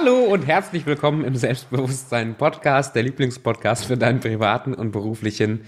[0.00, 5.64] Hallo und herzlich willkommen im Selbstbewusstsein Podcast, der Lieblingspodcast für deinen privaten und beruflichen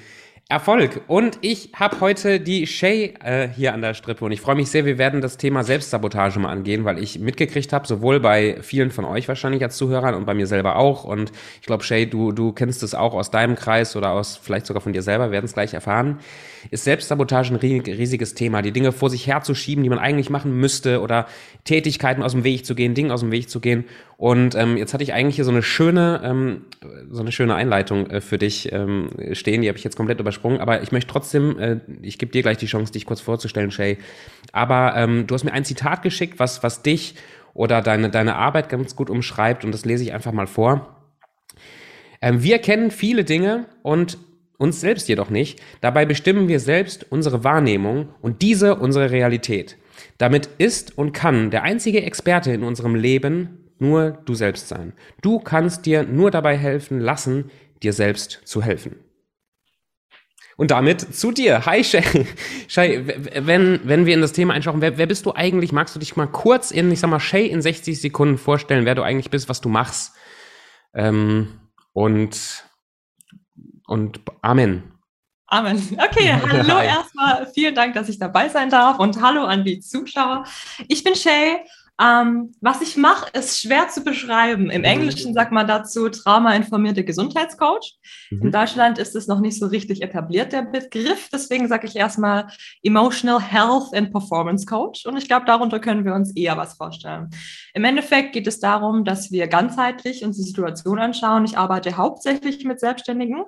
[0.51, 1.03] Erfolg.
[1.07, 4.69] Und ich habe heute die Shay äh, hier an der Strippe und ich freue mich
[4.69, 8.91] sehr, wir werden das Thema Selbstsabotage mal angehen, weil ich mitgekriegt habe, sowohl bei vielen
[8.91, 11.05] von euch wahrscheinlich als Zuhörern und bei mir selber auch.
[11.05, 14.67] Und ich glaube, Shay, du, du kennst es auch aus deinem Kreis oder aus vielleicht
[14.67, 16.19] sogar von dir selber, werden es gleich erfahren.
[16.71, 21.01] Ist Selbstsabotage ein riesiges Thema, die Dinge vor sich herzuschieben, die man eigentlich machen müsste
[21.01, 21.27] oder
[21.65, 23.85] Tätigkeiten aus dem Weg zu gehen, Dinge aus dem Weg zu gehen.
[24.17, 26.67] Und ähm, jetzt hatte ich eigentlich hier so eine schöne, ähm,
[27.11, 29.63] so eine schöne Einleitung äh, für dich ähm, stehen.
[29.63, 30.40] Die habe ich jetzt komplett übersprungen.
[30.45, 33.99] Aber ich möchte trotzdem, äh, ich gebe dir gleich die Chance, dich kurz vorzustellen, Shay.
[34.53, 37.15] Aber ähm, du hast mir ein Zitat geschickt, was, was dich
[37.55, 39.65] oder deine, deine Arbeit ganz gut umschreibt.
[39.65, 40.97] Und das lese ich einfach mal vor.
[42.23, 44.19] Ähm, wir kennen viele Dinge und
[44.59, 45.61] uns selbst jedoch nicht.
[45.81, 49.77] Dabei bestimmen wir selbst unsere Wahrnehmung und diese unsere Realität.
[50.19, 54.93] Damit ist und kann der einzige Experte in unserem Leben nur du selbst sein.
[55.23, 57.51] Du kannst dir nur dabei helfen lassen,
[57.83, 58.97] dir selbst zu helfen.
[60.61, 61.65] Und damit zu dir.
[61.65, 62.27] Hi Shay.
[62.69, 63.03] Shay,
[63.35, 65.73] wenn, wenn wir in das Thema einschauen, wer, wer bist du eigentlich?
[65.73, 68.95] Magst du dich mal kurz in, ich sag mal, Shay in 60 Sekunden vorstellen, wer
[68.95, 70.13] du eigentlich bist, was du machst?
[70.93, 71.61] Ähm,
[71.95, 72.63] und,
[73.87, 74.93] und Amen.
[75.47, 75.99] Amen.
[75.99, 77.51] Okay, hallo erstmal.
[77.55, 80.45] Vielen Dank, dass ich dabei sein darf und hallo an die Zuschauer.
[80.89, 81.65] Ich bin Shay
[82.01, 84.71] ähm, was ich mache, ist schwer zu beschreiben.
[84.71, 84.85] Im mhm.
[84.85, 87.99] Englischen sagt man dazu traumainformierte Gesundheitscoach.
[88.31, 88.43] Mhm.
[88.43, 91.29] In Deutschland ist es noch nicht so richtig etabliert, der Begriff.
[91.31, 92.47] Deswegen sage ich erstmal
[92.83, 95.05] Emotional Health and Performance Coach.
[95.05, 97.29] Und ich glaube, darunter können wir uns eher was vorstellen.
[97.75, 101.45] Im Endeffekt geht es darum, dass wir ganzheitlich uns die Situation anschauen.
[101.45, 103.45] Ich arbeite hauptsächlich mit Selbstständigen.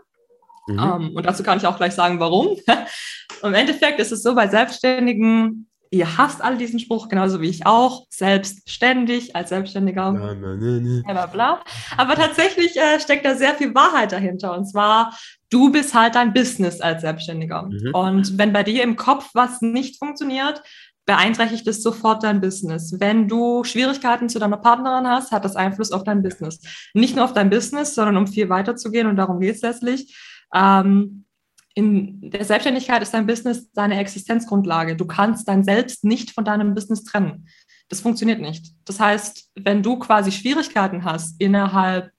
[0.66, 0.78] Mhm.
[0.78, 2.56] Um, ähm, und dazu kann ich auch gleich sagen, warum.
[3.42, 7.66] Im Endeffekt ist es so, bei Selbstständigen Ihr hasst all diesen Spruch, genauso wie ich
[7.66, 8.06] auch.
[8.08, 10.10] Selbstständig, als Selbstständiger.
[10.10, 11.60] Na, na, na, bla, bla.
[11.98, 14.56] Aber tatsächlich äh, steckt da sehr viel Wahrheit dahinter.
[14.56, 15.14] Und zwar,
[15.50, 17.64] du bist halt dein Business als Selbstständiger.
[17.64, 17.90] Mhm.
[17.92, 20.62] Und wenn bei dir im Kopf was nicht funktioniert,
[21.04, 22.98] beeinträchtigt es sofort dein Business.
[22.98, 26.60] Wenn du Schwierigkeiten zu deiner Partnerin hast, hat das Einfluss auf dein Business.
[26.94, 30.16] Nicht nur auf dein Business, sondern um viel weiterzugehen, und darum geht es letztlich.
[30.54, 31.26] Ähm,
[31.74, 34.96] in der Selbstständigkeit ist dein Business deine Existenzgrundlage.
[34.96, 37.48] Du kannst dein Selbst nicht von deinem Business trennen.
[37.88, 38.74] Das funktioniert nicht.
[38.84, 42.10] Das heißt, wenn du quasi Schwierigkeiten hast innerhalb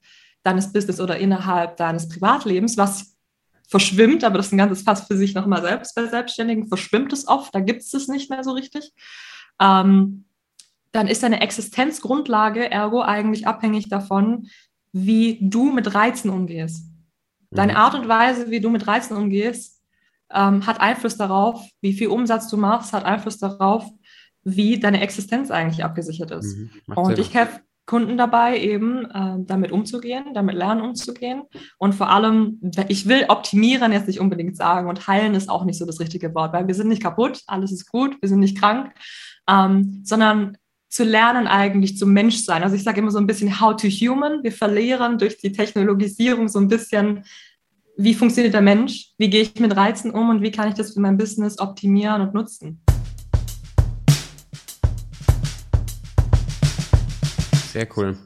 [0.42, 3.16] deines Business oder innerhalb deines Privatlebens, was
[3.68, 7.26] verschwimmt, aber das ist ein ganzes Fass für sich nochmal selbst bei Selbstständigen, verschwimmt es
[7.26, 8.92] oft, da gibt es es nicht mehr so richtig,
[9.60, 10.24] ähm,
[10.92, 14.48] dann ist deine Existenzgrundlage ergo eigentlich abhängig davon,
[14.92, 16.86] wie du mit Reizen umgehst.
[17.54, 17.78] Deine mhm.
[17.78, 19.82] Art und Weise, wie du mit Reizen umgehst,
[20.32, 23.84] ähm, hat Einfluss darauf, wie viel Umsatz du machst, hat Einfluss darauf,
[24.42, 26.56] wie deine Existenz eigentlich abgesichert ist.
[26.56, 31.42] Mhm, und ich helfe Kunden dabei, eben äh, damit umzugehen, damit lernen umzugehen.
[31.78, 35.78] Und vor allem, ich will optimieren jetzt nicht unbedingt sagen und heilen ist auch nicht
[35.78, 38.58] so das richtige Wort, weil wir sind nicht kaputt, alles ist gut, wir sind nicht
[38.58, 38.90] krank,
[39.48, 40.56] ähm, sondern
[40.94, 42.62] zu lernen, eigentlich zum Menschsein.
[42.62, 44.44] Also ich sage immer so ein bisschen how to human.
[44.44, 47.24] Wir verlieren durch die Technologisierung so ein bisschen,
[47.96, 50.94] wie funktioniert der Mensch, wie gehe ich mit Reizen um und wie kann ich das
[50.94, 52.80] für mein Business optimieren und nutzen.
[57.72, 58.16] Sehr cool.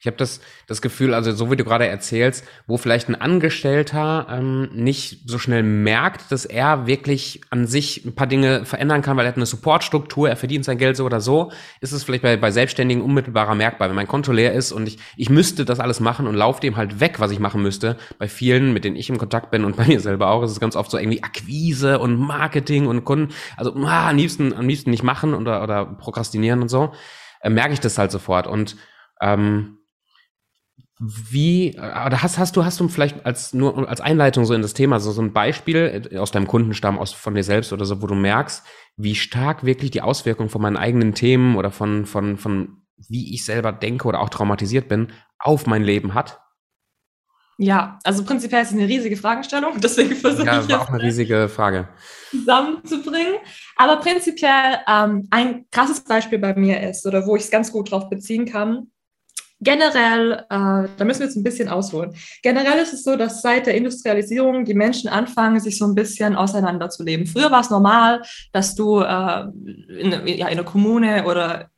[0.00, 4.28] Ich habe das, das Gefühl, also so wie du gerade erzählst, wo vielleicht ein Angestellter
[4.30, 9.16] ähm, nicht so schnell merkt, dass er wirklich an sich ein paar Dinge verändern kann,
[9.16, 11.50] weil er hat eine Supportstruktur, er verdient sein Geld so oder so,
[11.80, 13.88] ist es vielleicht bei, bei Selbstständigen unmittelbarer merkbar.
[13.88, 16.76] Wenn mein Konto leer ist und ich, ich müsste das alles machen und laufe dem
[16.76, 19.76] halt weg, was ich machen müsste, bei vielen, mit denen ich im Kontakt bin und
[19.76, 23.34] bei mir selber auch, ist es ganz oft so irgendwie Akquise und Marketing und Kunden,
[23.56, 26.92] also ah, am liebsten, am liebsten nicht machen oder, oder prokrastinieren und so,
[27.40, 28.46] äh, merke ich das halt sofort.
[28.46, 28.76] Und
[29.20, 29.77] ähm,
[31.00, 34.74] wie, oder hast, hast du, hast du vielleicht als, nur als Einleitung so in das
[34.74, 38.06] Thema, so, so ein Beispiel aus deinem Kundenstamm, aus, von dir selbst oder so, wo
[38.06, 38.64] du merkst,
[38.96, 43.44] wie stark wirklich die Auswirkungen von meinen eigenen Themen oder von, von, von wie ich
[43.44, 46.40] selber denke oder auch traumatisiert bin, auf mein Leben hat?
[47.60, 51.02] Ja, also prinzipiell ist es eine riesige Fragestellung, deswegen versuche ja, ich jetzt auch eine
[51.02, 51.88] riesige Frage
[52.30, 53.34] zusammenzubringen.
[53.76, 57.90] Aber prinzipiell ähm, ein krasses Beispiel bei mir ist oder wo ich es ganz gut
[57.90, 58.90] drauf beziehen kann,
[59.60, 62.14] Generell, äh, da müssen wir jetzt ein bisschen ausholen.
[62.42, 66.36] Generell ist es so, dass seit der Industrialisierung die Menschen anfangen, sich so ein bisschen
[66.36, 67.26] auseinanderzuleben.
[67.26, 68.22] Früher war es normal,
[68.52, 69.44] dass du äh,
[69.98, 71.70] in, ja, in einer Kommune oder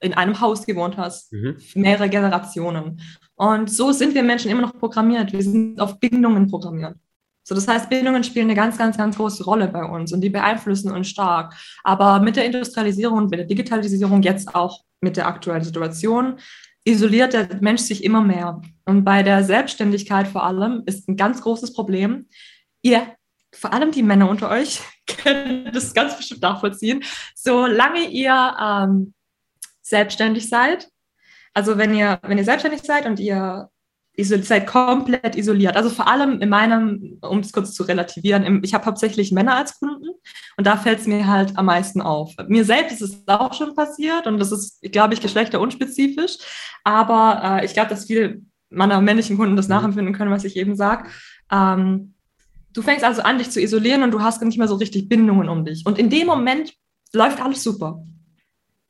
[0.00, 1.56] in einem Haus gewohnt hast, mhm.
[1.74, 3.00] mehrere Generationen.
[3.34, 5.32] Und so sind wir Menschen immer noch programmiert.
[5.32, 6.96] Wir sind auf Bindungen programmiert.
[7.44, 10.30] So, das heißt, Bindungen spielen eine ganz, ganz, ganz große Rolle bei uns und die
[10.30, 11.54] beeinflussen uns stark.
[11.82, 16.38] Aber mit der Industrialisierung mit der Digitalisierung, jetzt auch mit der aktuellen Situation,
[16.84, 18.60] isoliert der Mensch sich immer mehr.
[18.84, 22.28] Und bei der Selbstständigkeit vor allem ist ein ganz großes Problem.
[22.82, 23.14] Ihr,
[23.54, 27.04] vor allem die Männer unter euch, können das ganz bestimmt nachvollziehen.
[27.34, 29.14] Solange ihr ähm,
[29.82, 30.88] selbstständig seid,
[31.54, 33.68] also wenn ihr, wenn ihr selbstständig seid und ihr
[34.18, 35.76] seid komplett isoliert.
[35.76, 39.78] Also vor allem in meinem, um es kurz zu relativieren, ich habe hauptsächlich Männer als
[39.78, 40.08] Kunden
[40.56, 42.34] und da fällt es mir halt am meisten auf.
[42.48, 46.36] Mir selbst ist es auch schon passiert und das ist, glaube ich, geschlechterunspezifisch.
[46.84, 49.74] Aber äh, ich glaube, dass viele meiner männlichen Kunden das mhm.
[49.74, 51.08] nachempfinden können, was ich eben sage.
[51.50, 52.14] Ähm,
[52.72, 55.48] du fängst also an, dich zu isolieren und du hast nicht mehr so richtig Bindungen
[55.48, 55.84] um dich.
[55.86, 56.74] Und in dem Moment
[57.12, 58.04] läuft alles super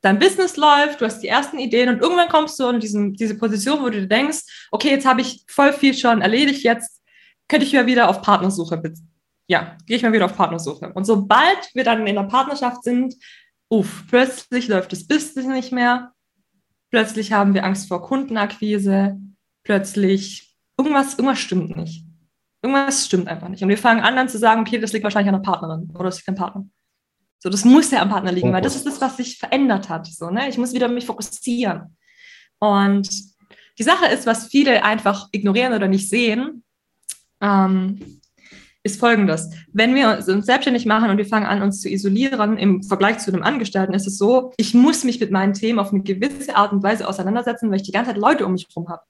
[0.02, 3.36] dein Business läuft, du hast die ersten Ideen und irgendwann kommst du in diesen, diese
[3.36, 7.02] Position, wo du denkst, okay, jetzt habe ich voll viel schon erledigt, jetzt
[7.48, 8.82] könnte ich mal wieder auf Partnersuche.
[9.48, 10.92] Ja, gehe ich mal wieder auf Partnersuche.
[10.92, 13.14] Und sobald wir dann in der Partnerschaft sind,
[13.68, 16.12] uff, plötzlich läuft das Business nicht mehr,
[16.90, 19.18] plötzlich haben wir Angst vor Kundenakquise,
[19.62, 22.04] plötzlich irgendwas, irgendwas stimmt nicht.
[22.62, 23.62] Irgendwas stimmt einfach nicht.
[23.62, 26.04] Und wir fangen an dann zu sagen, okay, das liegt wahrscheinlich an der Partnerin oder
[26.04, 26.64] das liegt am Partner.
[27.42, 30.06] So, das muss ja am Partner liegen, weil das ist das, was sich verändert hat.
[30.06, 30.48] So, ne?
[30.48, 31.96] Ich muss wieder mich fokussieren.
[32.60, 33.10] Und
[33.80, 36.62] die Sache ist, was viele einfach ignorieren oder nicht sehen,
[37.40, 38.20] ähm,
[38.84, 39.50] ist folgendes.
[39.72, 43.32] Wenn wir uns selbstständig machen und wir fangen an, uns zu isolieren im Vergleich zu
[43.32, 46.70] einem Angestellten, ist es so, ich muss mich mit meinen Themen auf eine gewisse Art
[46.70, 49.02] und Weise auseinandersetzen, weil ich die ganze Zeit Leute um mich herum habe.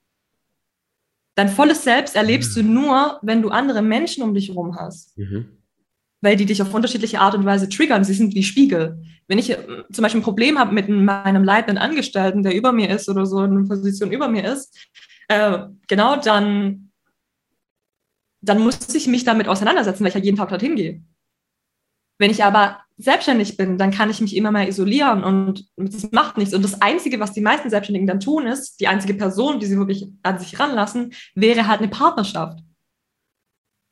[1.35, 2.61] Dein volles Selbst erlebst mhm.
[2.61, 5.15] du nur, wenn du andere Menschen um dich herum hast.
[5.19, 5.59] Mhm
[6.23, 8.05] weil die dich auf unterschiedliche Art und Weise triggern.
[8.05, 9.03] Sie sind wie Spiegel.
[9.27, 9.57] Wenn ich äh,
[9.91, 13.43] zum Beispiel ein Problem habe mit meinem leitenden Angestellten, der über mir ist oder so
[13.43, 14.89] in einer Position über mir ist,
[15.27, 15.59] äh,
[15.89, 16.91] genau, dann,
[18.39, 21.03] dann muss ich mich damit auseinandersetzen, weil ich ja jeden Tag dorthin gehe.
[22.19, 26.37] Wenn ich aber selbstständig bin, dann kann ich mich immer mehr isolieren und das macht
[26.37, 26.53] nichts.
[26.53, 29.77] Und das Einzige, was die meisten Selbstständigen dann tun, ist, die einzige Person, die sie
[29.77, 32.59] wirklich an sich ranlassen, wäre halt eine Partnerschaft.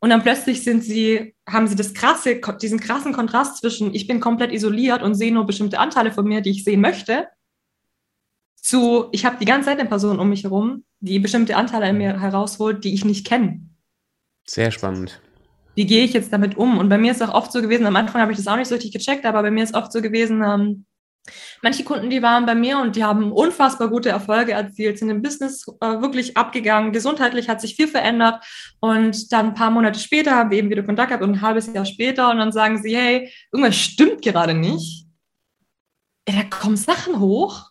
[0.01, 4.19] Und dann plötzlich sind sie, haben sie das krasse, diesen krassen Kontrast zwischen, ich bin
[4.19, 7.27] komplett isoliert und sehe nur bestimmte Anteile von mir, die ich sehen möchte,
[8.55, 11.99] zu, ich habe die ganze Zeit eine Person um mich herum, die bestimmte Anteile in
[11.99, 13.61] mir herausholt, die ich nicht kenne.
[14.45, 15.21] Sehr spannend.
[15.75, 16.79] Wie gehe ich jetzt damit um?
[16.79, 18.57] Und bei mir ist es auch oft so gewesen, am Anfang habe ich das auch
[18.57, 20.85] nicht so richtig gecheckt, aber bei mir ist oft so gewesen, ähm,
[21.61, 25.21] Manche Kunden, die waren bei mir und die haben unfassbar gute Erfolge erzielt, sind im
[25.21, 26.91] Business äh, wirklich abgegangen.
[26.91, 28.43] Gesundheitlich hat sich viel verändert.
[28.79, 31.71] Und dann ein paar Monate später haben wir eben wieder Kontakt gehabt und ein halbes
[31.71, 35.05] Jahr später und dann sagen sie, hey, irgendwas stimmt gerade nicht.
[36.25, 37.69] Da kommen Sachen hoch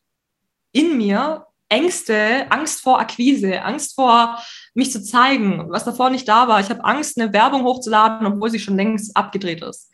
[0.72, 4.38] in mir, Ängste, Angst vor Akquise, Angst vor
[4.74, 6.60] mich zu zeigen, was davor nicht da war.
[6.60, 9.90] Ich habe Angst, eine Werbung hochzuladen, obwohl sie schon längst abgedreht ist.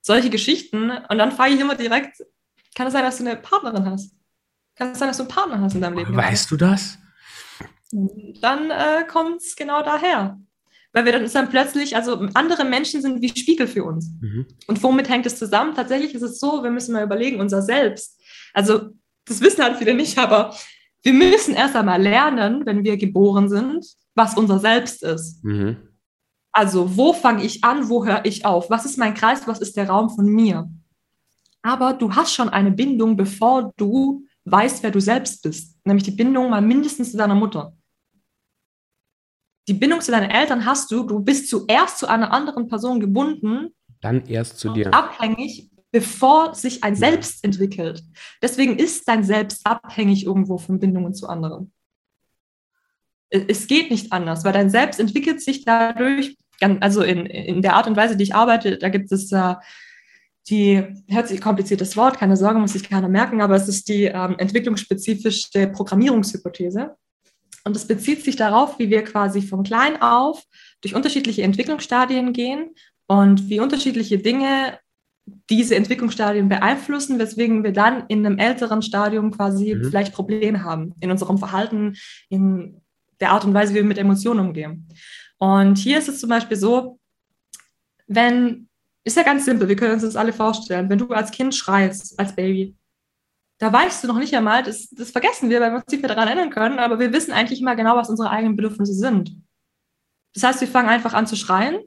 [0.00, 0.90] Solche Geschichten.
[0.90, 2.22] Und dann frage ich immer direkt,
[2.74, 4.14] kann es sein, dass du eine Partnerin hast?
[4.76, 6.16] Kann es sein, dass du einen Partner hast in deinem Leben?
[6.16, 6.98] Weißt du das?
[8.40, 10.38] Dann äh, kommt es genau daher.
[10.94, 14.10] Weil wir dann ist dann plötzlich, also andere Menschen sind wie Spiegel für uns.
[14.20, 14.46] Mhm.
[14.66, 15.74] Und womit hängt es zusammen?
[15.74, 18.20] Tatsächlich ist es so, wir müssen mal überlegen, unser Selbst.
[18.52, 18.90] Also,
[19.24, 20.54] das wissen halt viele nicht, aber
[21.02, 25.42] wir müssen erst einmal lernen, wenn wir geboren sind, was unser Selbst ist.
[25.42, 25.76] Mhm.
[26.52, 28.68] Also, wo fange ich an, wo höre ich auf?
[28.68, 30.68] Was ist mein Kreis, was ist der Raum von mir?
[31.62, 35.78] Aber du hast schon eine Bindung, bevor du weißt, wer du selbst bist.
[35.84, 37.76] Nämlich die Bindung mal mindestens zu deiner Mutter.
[39.68, 43.68] Die Bindung zu deinen Eltern hast du, du bist zuerst zu einer anderen Person gebunden.
[44.00, 44.92] Dann erst zu dir.
[44.92, 48.02] Abhängig, bevor sich ein Selbst entwickelt.
[48.42, 51.72] Deswegen ist dein Selbst abhängig irgendwo von Bindungen zu anderen.
[53.30, 56.36] Es geht nicht anders, weil dein Selbst entwickelt sich dadurch,
[56.80, 59.54] also in, in der Art und Weise, die ich arbeite, da gibt es äh,
[60.48, 64.04] die, hört sich kompliziertes Wort, keine Sorge, muss sich keiner merken, aber es ist die
[64.04, 66.96] ähm, entwicklungsspezifische Programmierungshypothese.
[67.64, 70.42] Und es bezieht sich darauf, wie wir quasi von klein auf
[70.80, 72.74] durch unterschiedliche Entwicklungsstadien gehen
[73.06, 74.78] und wie unterschiedliche Dinge
[75.48, 79.84] diese Entwicklungsstadien beeinflussen, weswegen wir dann in einem älteren Stadium quasi mhm.
[79.84, 81.94] vielleicht Probleme haben in unserem Verhalten,
[82.28, 82.80] in
[83.20, 84.88] der Art und Weise, wie wir mit Emotionen umgehen.
[85.38, 86.98] Und hier ist es zum Beispiel so,
[88.08, 88.68] wenn
[89.04, 90.88] ist ja ganz simpel, wir können uns das alle vorstellen.
[90.88, 92.76] Wenn du als Kind schreist, als Baby,
[93.58, 96.08] da weißt du noch nicht einmal, das, das vergessen wir, weil wir uns nicht mehr
[96.08, 99.36] daran erinnern können, aber wir wissen eigentlich immer genau, was unsere eigenen Bedürfnisse sind.
[100.34, 101.80] Das heißt, wir fangen einfach an zu schreien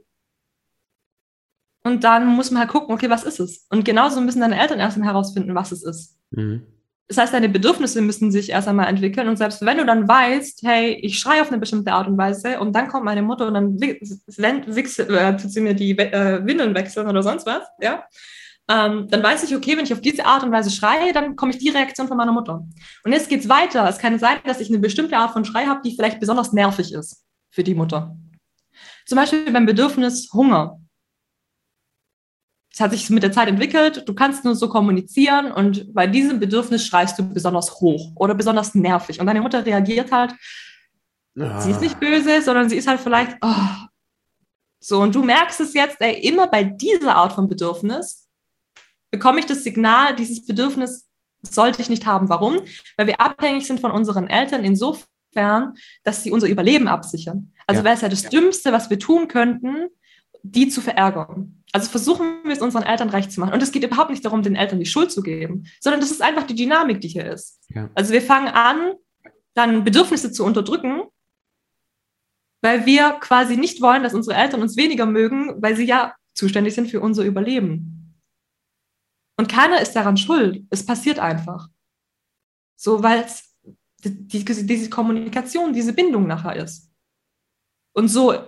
[1.83, 3.65] und dann muss man halt gucken, okay, was ist es?
[3.69, 6.19] Und genauso müssen deine Eltern erstmal herausfinden, was es ist.
[6.31, 6.65] Mhm.
[7.07, 9.27] Das heißt, deine Bedürfnisse müssen sich erst einmal entwickeln.
[9.27, 12.59] Und selbst wenn du dann weißt, hey, ich schreie auf eine bestimmte Art und Weise
[12.59, 16.73] und dann kommt meine Mutter und dann wechselt, äh, tut sie mir die äh, Windeln
[16.73, 18.05] wechseln oder sonst was, ja,
[18.67, 21.51] ähm, dann weiß ich, okay, wenn ich auf diese Art und Weise schreie, dann komme
[21.51, 22.65] ich die Reaktion von meiner Mutter.
[23.03, 23.87] Und jetzt geht es weiter.
[23.87, 26.91] Es kann sein, dass ich eine bestimmte Art von Schrei habe, die vielleicht besonders nervig
[26.91, 28.17] ist für die Mutter.
[29.05, 30.79] Zum Beispiel beim Bedürfnis Hunger.
[32.75, 36.41] Es hat sich mit der Zeit entwickelt, du kannst nur so kommunizieren und bei diesem
[36.41, 39.21] Bedürfnis schreist du besonders hoch oder besonders nervig.
[39.21, 40.33] Und deine Mutter reagiert halt,
[41.39, 41.61] ah.
[41.61, 43.85] sie ist nicht böse, sondern sie ist halt vielleicht, oh.
[44.81, 48.27] so, und du merkst es jetzt, ey, immer bei dieser Art von Bedürfnis
[49.09, 51.07] bekomme ich das Signal, dieses Bedürfnis
[51.43, 52.27] sollte ich nicht haben.
[52.27, 52.59] Warum?
[52.97, 57.53] Weil wir abhängig sind von unseren Eltern insofern, dass sie unser Überleben absichern.
[57.67, 57.85] Also ja.
[57.85, 58.29] wäre es ja das ja.
[58.31, 59.87] Dümmste, was wir tun könnten,
[60.43, 61.63] die zu verärgern.
[61.75, 63.53] Also versuchen wir es unseren Eltern recht zu machen.
[63.53, 66.21] Und es geht überhaupt nicht darum, den Eltern die Schuld zu geben, sondern das ist
[66.21, 67.59] einfach die Dynamik, die hier ist.
[67.67, 67.89] Ja.
[67.93, 68.93] Also wir fangen an,
[69.55, 71.01] dann Bedürfnisse zu unterdrücken,
[72.61, 76.75] weil wir quasi nicht wollen, dass unsere Eltern uns weniger mögen, weil sie ja zuständig
[76.75, 78.15] sind für unser Überleben.
[79.35, 80.65] Und keiner ist daran schuld.
[80.69, 81.67] Es passiert einfach.
[82.77, 83.53] So, weil es
[84.05, 86.89] die, diese Kommunikation, diese Bindung nachher ist.
[87.91, 88.47] Und so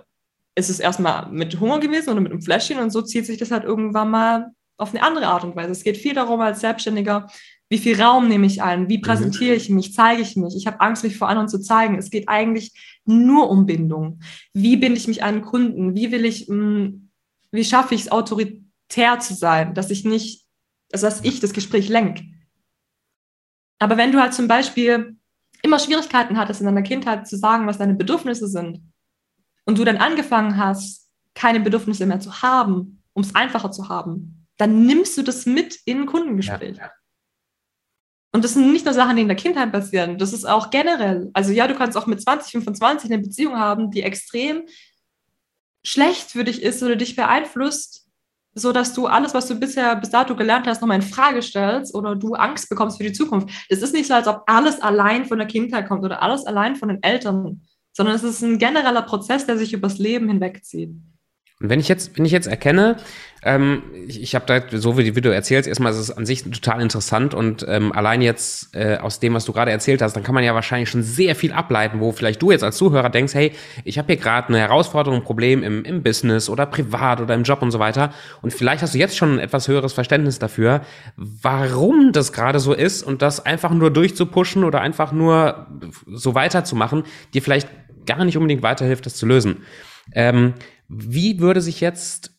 [0.58, 3.50] ist es erstmal mit Hunger gewesen oder mit einem Fläschchen und so zieht sich das
[3.50, 5.72] halt irgendwann mal auf eine andere Art und Weise.
[5.72, 7.28] Es geht viel darum als Selbstständiger,
[7.70, 10.56] wie viel Raum nehme ich ein, wie präsentiere ich mich, zeige ich mich.
[10.56, 11.98] Ich habe Angst, mich vor anderen zu zeigen.
[11.98, 12.72] Es geht eigentlich
[13.04, 14.20] nur um Bindung.
[14.54, 15.94] Wie binde ich mich an Kunden?
[15.94, 17.10] Wie will ich, mh, hm,
[17.50, 20.48] wie schaffe ich es, autoritär zu sein, dass ich nicht
[20.92, 22.24] also dass ich das Gespräch lenke.
[23.78, 25.16] Aber wenn du halt zum Beispiel
[25.62, 28.80] immer Schwierigkeiten hattest in deiner Kindheit zu sagen, was deine Bedürfnisse sind,
[29.68, 34.46] und du dann angefangen hast, keine Bedürfnisse mehr zu haben, um es einfacher zu haben,
[34.56, 36.78] dann nimmst du das mit in ein Kundengespräch.
[36.78, 36.90] Ja.
[38.32, 41.30] Und das sind nicht nur Sachen, die in der Kindheit passieren, das ist auch generell.
[41.34, 44.62] Also ja, du kannst auch mit 20, 25 eine Beziehung haben, die extrem
[45.84, 48.06] schlecht für dich ist oder dich beeinflusst,
[48.54, 51.94] so dass du alles, was du bisher bis dato gelernt hast, nochmal in Frage stellst
[51.94, 53.50] oder du Angst bekommst für die Zukunft.
[53.68, 56.74] Es ist nicht so, als ob alles allein von der Kindheit kommt oder alles allein
[56.74, 57.60] von den Eltern,
[57.98, 60.90] sondern es ist ein genereller Prozess, der sich übers Leben hinwegzieht.
[61.60, 62.96] Und wenn ich jetzt, wenn ich jetzt erkenne,
[63.42, 66.44] ähm, ich, ich habe da, so wie, wie du erzählst, erstmal ist es an sich
[66.44, 70.22] total interessant und ähm, allein jetzt äh, aus dem, was du gerade erzählt hast, dann
[70.22, 73.34] kann man ja wahrscheinlich schon sehr viel ableiten, wo vielleicht du jetzt als Zuhörer denkst,
[73.34, 73.50] hey,
[73.82, 77.42] ich habe hier gerade eine Herausforderung, ein Problem im, im Business oder privat oder im
[77.42, 78.12] Job und so weiter.
[78.40, 80.82] Und vielleicht hast du jetzt schon ein etwas höheres Verständnis dafür,
[81.16, 85.66] warum das gerade so ist und das einfach nur durchzupushen oder einfach nur
[86.06, 87.02] so weiterzumachen,
[87.34, 87.68] dir vielleicht
[88.08, 89.64] gar nicht unbedingt weiterhilft, das zu lösen.
[90.12, 90.54] Ähm,
[90.88, 92.32] wie würde sich jetzt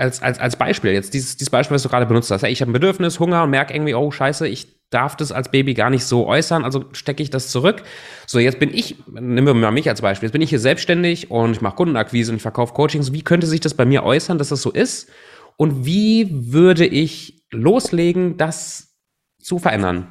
[0.00, 2.70] als, als, als Beispiel, jetzt dieses, dieses Beispiel, was du gerade benutzt hast, ich habe
[2.70, 6.04] ein Bedürfnis, Hunger und merke irgendwie, oh scheiße, ich darf das als Baby gar nicht
[6.04, 7.82] so äußern, also stecke ich das zurück.
[8.26, 11.30] So, jetzt bin ich, nehmen wir mal mich als Beispiel, jetzt bin ich hier selbstständig
[11.30, 13.12] und ich mache Kundenakquise und ich verkaufe Coachings.
[13.12, 15.10] Wie könnte sich das bei mir äußern, dass das so ist?
[15.56, 18.96] Und wie würde ich loslegen, das
[19.38, 20.08] zu verändern?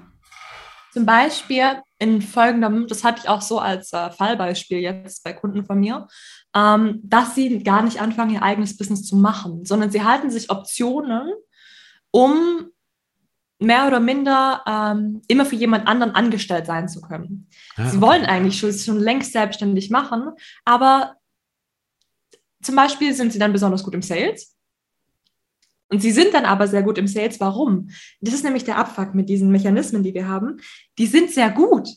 [0.93, 5.65] Zum Beispiel in folgendem, das hatte ich auch so als äh, Fallbeispiel jetzt bei Kunden
[5.65, 6.07] von mir,
[6.55, 10.49] ähm, dass sie gar nicht anfangen, ihr eigenes Business zu machen, sondern sie halten sich
[10.49, 11.29] Optionen,
[12.11, 12.69] um
[13.59, 17.49] mehr oder minder ähm, immer für jemand anderen angestellt sein zu können.
[17.75, 20.29] Ah, sie wollen eigentlich schon, schon längst selbstständig machen,
[20.63, 21.15] aber
[22.61, 24.57] zum Beispiel sind sie dann besonders gut im Sales
[25.89, 27.39] und sie sind dann aber sehr gut im Sales.
[27.39, 27.89] Warum?
[28.21, 30.61] Das ist nämlich der Abfuck mit diesen Mechanismen, die wir haben.
[30.97, 31.89] Die sind sehr gut,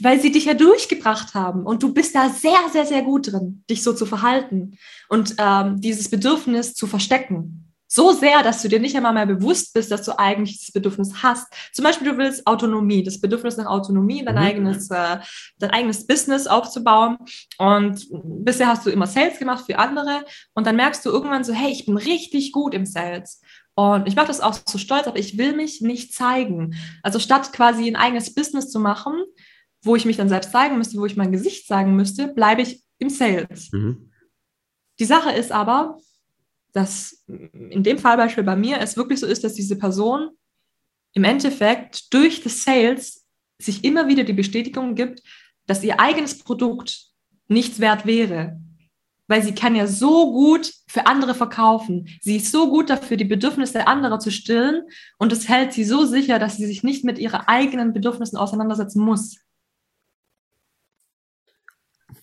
[0.00, 1.64] weil sie dich ja durchgebracht haben.
[1.64, 4.76] Und du bist da sehr, sehr, sehr gut drin, dich so zu verhalten
[5.08, 7.69] und ähm, dieses Bedürfnis zu verstecken.
[7.92, 11.24] So sehr, dass du dir nicht einmal mehr bewusst bist, dass du eigentlich das Bedürfnis
[11.24, 11.52] hast.
[11.72, 14.40] Zum Beispiel, du willst Autonomie, das Bedürfnis nach Autonomie, dein, mhm.
[14.40, 15.18] eigenes, äh,
[15.58, 17.18] dein eigenes Business aufzubauen.
[17.58, 20.24] Und bisher hast du immer Sales gemacht für andere.
[20.54, 23.40] Und dann merkst du irgendwann so, hey, ich bin richtig gut im Sales.
[23.74, 26.76] Und ich mache das auch so stolz, aber ich will mich nicht zeigen.
[27.02, 29.14] Also statt quasi ein eigenes Business zu machen,
[29.82, 32.84] wo ich mich dann selbst zeigen müsste, wo ich mein Gesicht zeigen müsste, bleibe ich
[32.98, 33.72] im Sales.
[33.72, 34.12] Mhm.
[35.00, 35.98] Die Sache ist aber,
[36.72, 40.30] dass in dem Fallbeispiel bei mir es wirklich so ist, dass diese Person
[41.14, 43.26] im Endeffekt durch das Sales
[43.58, 45.22] sich immer wieder die Bestätigung gibt,
[45.66, 47.10] dass ihr eigenes Produkt
[47.48, 48.60] nichts wert wäre.
[49.28, 52.08] Weil sie kann ja so gut für andere verkaufen.
[52.20, 54.82] Sie ist so gut dafür, die Bedürfnisse anderer zu stillen.
[55.18, 59.04] Und es hält sie so sicher, dass sie sich nicht mit ihren eigenen Bedürfnissen auseinandersetzen
[59.04, 59.36] muss.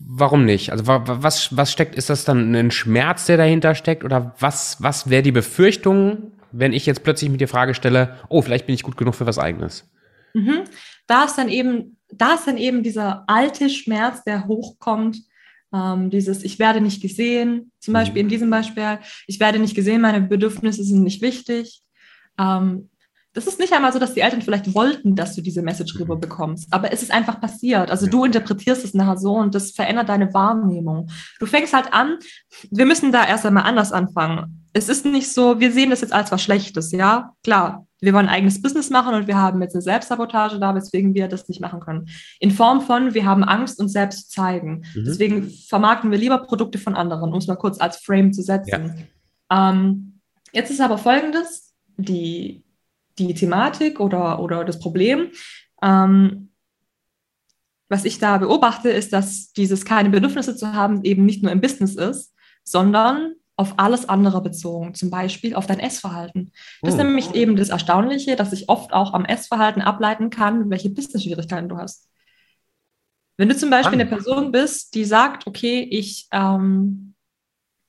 [0.10, 0.72] Warum nicht?
[0.72, 4.06] Also was, was steckt, ist das dann ein Schmerz, der dahinter steckt?
[4.06, 8.42] Oder was, was wäre die Befürchtung, wenn ich jetzt plötzlich mit dir Frage stelle, oh,
[8.42, 9.86] vielleicht bin ich gut genug für was eigenes?
[10.34, 10.62] Mhm.
[11.08, 15.18] Da ist dann eben, da ist dann eben dieser alte Schmerz, der hochkommt,
[15.74, 17.96] ähm, dieses Ich werde nicht gesehen, zum mhm.
[17.96, 18.28] Beispiel mhm.
[18.28, 21.82] in diesem Beispiel, ich werde nicht gesehen, meine Bedürfnisse sind nicht wichtig.
[22.40, 22.90] ähm,
[23.38, 26.16] das ist nicht einmal so, dass die Eltern vielleicht wollten, dass du diese Message rüber
[26.16, 27.92] bekommst, aber es ist einfach passiert.
[27.92, 31.12] Also du interpretierst es nachher so und das verändert deine Wahrnehmung.
[31.40, 32.18] Du fängst halt an,
[32.72, 34.68] wir müssen da erst einmal anders anfangen.
[34.74, 37.36] Es ist nicht so, wir sehen das jetzt als was Schlechtes, ja?
[37.44, 41.14] Klar, wir wollen ein eigenes Business machen und wir haben jetzt eine Selbstsabotage da, weswegen
[41.14, 42.10] wir das nicht machen können.
[42.40, 44.84] In Form von, wir haben Angst, uns selbst zu zeigen.
[44.96, 45.06] Mhm.
[45.06, 49.06] Deswegen vermarkten wir lieber Produkte von anderen, um es mal kurz als Frame zu setzen.
[49.52, 49.70] Ja.
[49.70, 50.22] Ähm,
[50.54, 52.64] jetzt ist aber folgendes, die,
[53.20, 55.32] die Thematik oder, oder das Problem.
[55.82, 56.50] Ähm,
[57.90, 61.62] was ich da beobachte, ist, dass dieses keine Bedürfnisse zu haben eben nicht nur im
[61.62, 62.34] Business ist,
[62.64, 66.52] sondern auf alles andere bezogen, zum Beispiel auf dein Essverhalten.
[66.82, 67.04] Das ist oh.
[67.04, 71.78] nämlich eben das Erstaunliche, dass ich oft auch am Essverhalten ableiten kann, welche Business-Schwierigkeiten du
[71.78, 72.08] hast.
[73.38, 77.16] Wenn du zum Beispiel eine Person bist, die sagt, okay, ich, ähm,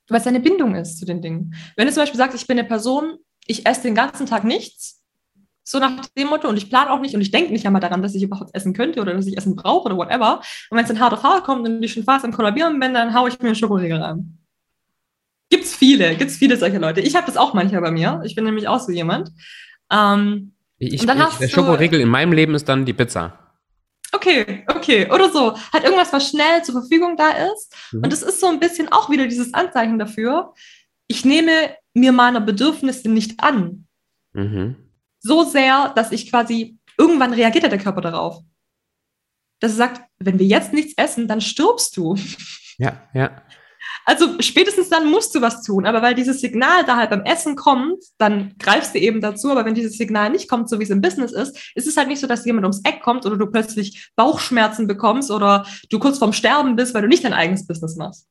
[0.09, 1.55] was deine Bindung ist zu den Dingen.
[1.77, 4.98] Wenn du zum Beispiel sagst, ich bin eine Person, ich esse den ganzen Tag nichts,
[5.71, 8.01] so nach dem Motto, und ich plane auch nicht und ich denke nicht einmal daran,
[8.01, 10.41] dass ich überhaupt essen könnte oder dass ich essen brauche oder whatever.
[10.71, 12.95] Und wenn es dann hart auf hart kommt und ich schon fast am Kollabieren bin,
[12.95, 14.39] dann haue ich mir einen Schokoriegel rein.
[15.51, 17.01] Gibt's viele, gibt's viele solche Leute.
[17.01, 18.23] Ich habe das auch manchmal bei mir.
[18.25, 19.31] Ich bin nämlich auch so jemand.
[19.91, 23.39] Ähm, ich, und dann ich, hast der Schokoregel in meinem Leben ist dann die Pizza.
[24.13, 25.11] Okay, okay.
[25.11, 25.55] Oder so.
[25.73, 27.75] Hat irgendwas, was schnell zur Verfügung da ist.
[27.93, 28.05] Mhm.
[28.05, 30.55] Und es ist so ein bisschen auch wieder dieses Anzeichen dafür.
[31.09, 31.53] Ich nehme
[31.93, 33.87] mir meiner Bedürfnisse nicht an.
[34.33, 34.77] Mhm.
[35.21, 38.43] So sehr, dass ich quasi, irgendwann reagiert der Körper darauf.
[39.61, 42.17] Dass er sagt, wenn wir jetzt nichts essen, dann stirbst du.
[42.79, 43.43] Ja, ja.
[44.05, 47.57] Also spätestens dann musst du was tun, aber weil dieses Signal da halt beim Essen
[47.57, 50.91] kommt, dann greifst du eben dazu, aber wenn dieses Signal nicht kommt, so wie es
[50.91, 53.47] im Business ist, ist es halt nicht so, dass jemand ums Eck kommt oder du
[53.47, 57.97] plötzlich Bauchschmerzen bekommst oder du kurz vorm Sterben bist, weil du nicht dein eigenes Business
[57.97, 58.27] machst.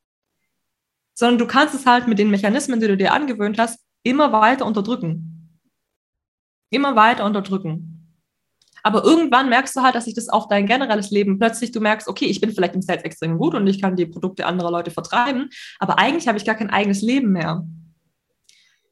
[1.14, 4.66] Sondern du kannst es halt mit den Mechanismen, die du dir angewöhnt hast, immer weiter
[4.66, 5.37] unterdrücken.
[6.70, 7.98] Immer weiter unterdrücken.
[8.82, 12.08] Aber irgendwann merkst du halt, dass sich das auf dein generelles Leben plötzlich, du merkst,
[12.08, 14.90] okay, ich bin vielleicht im Sales extrem gut und ich kann die Produkte anderer Leute
[14.90, 17.66] vertreiben, aber eigentlich habe ich gar kein eigenes Leben mehr.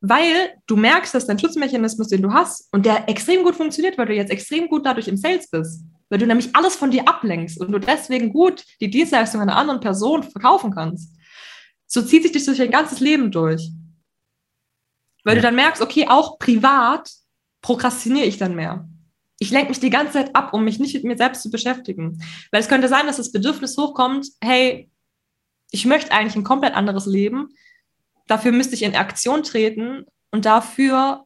[0.01, 4.07] Weil du merkst, dass dein Schutzmechanismus, den du hast und der extrem gut funktioniert, weil
[4.07, 7.61] du jetzt extrem gut dadurch im Sales bist, weil du nämlich alles von dir ablenkst
[7.61, 11.17] und du deswegen gut die Dienstleistung einer anderen Person verkaufen kannst.
[11.87, 13.71] So zieht sich das durch dein ganzes Leben durch.
[15.25, 17.11] Weil du dann merkst, okay, auch privat
[17.67, 18.89] prokrastiniere ich dann mehr
[19.39, 22.23] ich lenke mich die ganze Zeit ab, um mich nicht mit mir selbst zu beschäftigen.
[22.51, 24.91] Weil es könnte sein, dass das Bedürfnis hochkommt, hey,
[25.71, 27.49] ich möchte eigentlich ein komplett anderes Leben.
[28.27, 31.25] Dafür müsste ich in Aktion treten und dafür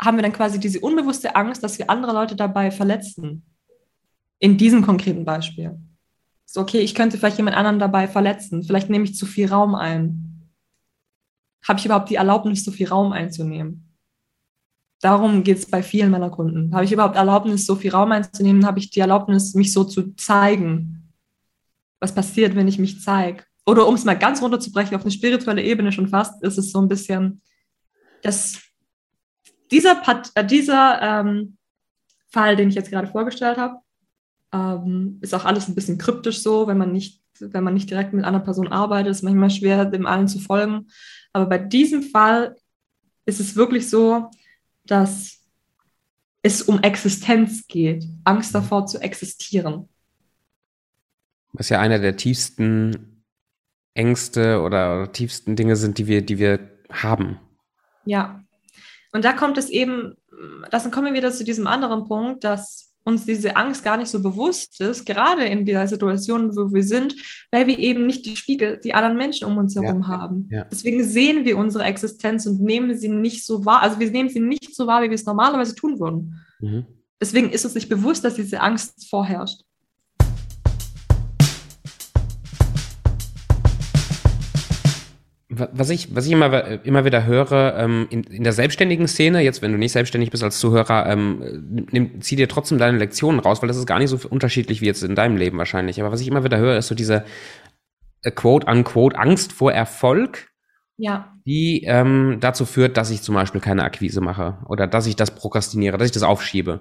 [0.00, 3.46] haben wir dann quasi diese unbewusste Angst, dass wir andere Leute dabei verletzen.
[4.38, 5.78] In diesem konkreten Beispiel.
[6.44, 8.62] So, okay, ich könnte vielleicht jemand anderen dabei verletzen.
[8.62, 10.50] Vielleicht nehme ich zu viel Raum ein.
[11.66, 13.85] Habe ich überhaupt die Erlaubnis, zu viel Raum einzunehmen?
[15.00, 16.74] Darum geht es bei vielen meiner Kunden.
[16.74, 18.66] Habe ich überhaupt Erlaubnis, so viel Raum einzunehmen?
[18.66, 21.12] Habe ich die Erlaubnis, mich so zu zeigen?
[22.00, 23.44] Was passiert, wenn ich mich zeige?
[23.66, 26.80] Oder um es mal ganz runterzubrechen, auf eine spirituelle Ebene schon fast, ist es so
[26.80, 27.42] ein bisschen,
[28.22, 28.60] dass
[29.70, 30.02] dieser,
[30.34, 31.56] äh, dieser ähm,
[32.28, 33.78] Fall, den ich jetzt gerade vorgestellt habe,
[34.52, 38.12] ähm, ist auch alles ein bisschen kryptisch so, wenn man nicht, wenn man nicht direkt
[38.12, 40.86] mit einer Person arbeitet, ist manchmal schwer, dem allen zu folgen.
[41.32, 42.56] Aber bei diesem Fall
[43.24, 44.30] ist es wirklich so,
[44.90, 45.42] dass
[46.42, 49.88] es um Existenz geht, Angst davor zu existieren.
[51.52, 53.24] Was ja einer der tiefsten
[53.94, 57.40] Ängste oder, oder tiefsten Dinge sind, die wir, die wir haben.
[58.04, 58.44] Ja.
[59.12, 60.16] Und da kommt es eben,
[60.70, 64.20] das kommen wir wieder zu diesem anderen Punkt, dass uns diese Angst gar nicht so
[64.20, 67.14] bewusst ist, gerade in dieser Situation, wo wir sind,
[67.52, 70.48] weil wir eben nicht die Spiegel, die anderen Menschen um uns herum ja, haben.
[70.50, 70.64] Ja.
[70.64, 74.40] Deswegen sehen wir unsere Existenz und nehmen sie nicht so wahr, also wir nehmen sie
[74.40, 76.34] nicht so wahr, wie wir es normalerweise tun würden.
[76.60, 76.84] Mhm.
[77.20, 79.62] Deswegen ist uns nicht bewusst, dass diese Angst vorherrscht.
[85.58, 89.62] Was ich, was ich immer, immer wieder höre, ähm, in, in der selbstständigen Szene, jetzt
[89.62, 93.62] wenn du nicht selbstständig bist als Zuhörer, ähm, nimm, zieh dir trotzdem deine Lektionen raus,
[93.62, 96.00] weil das ist gar nicht so unterschiedlich wie jetzt in deinem Leben wahrscheinlich.
[96.00, 97.24] Aber was ich immer wieder höre, ist so diese
[98.22, 100.48] äh, quote-unquote Angst vor Erfolg,
[100.96, 101.32] ja.
[101.46, 105.30] die ähm, dazu führt, dass ich zum Beispiel keine Akquise mache oder dass ich das
[105.30, 106.80] prokrastiniere, dass ich das aufschiebe.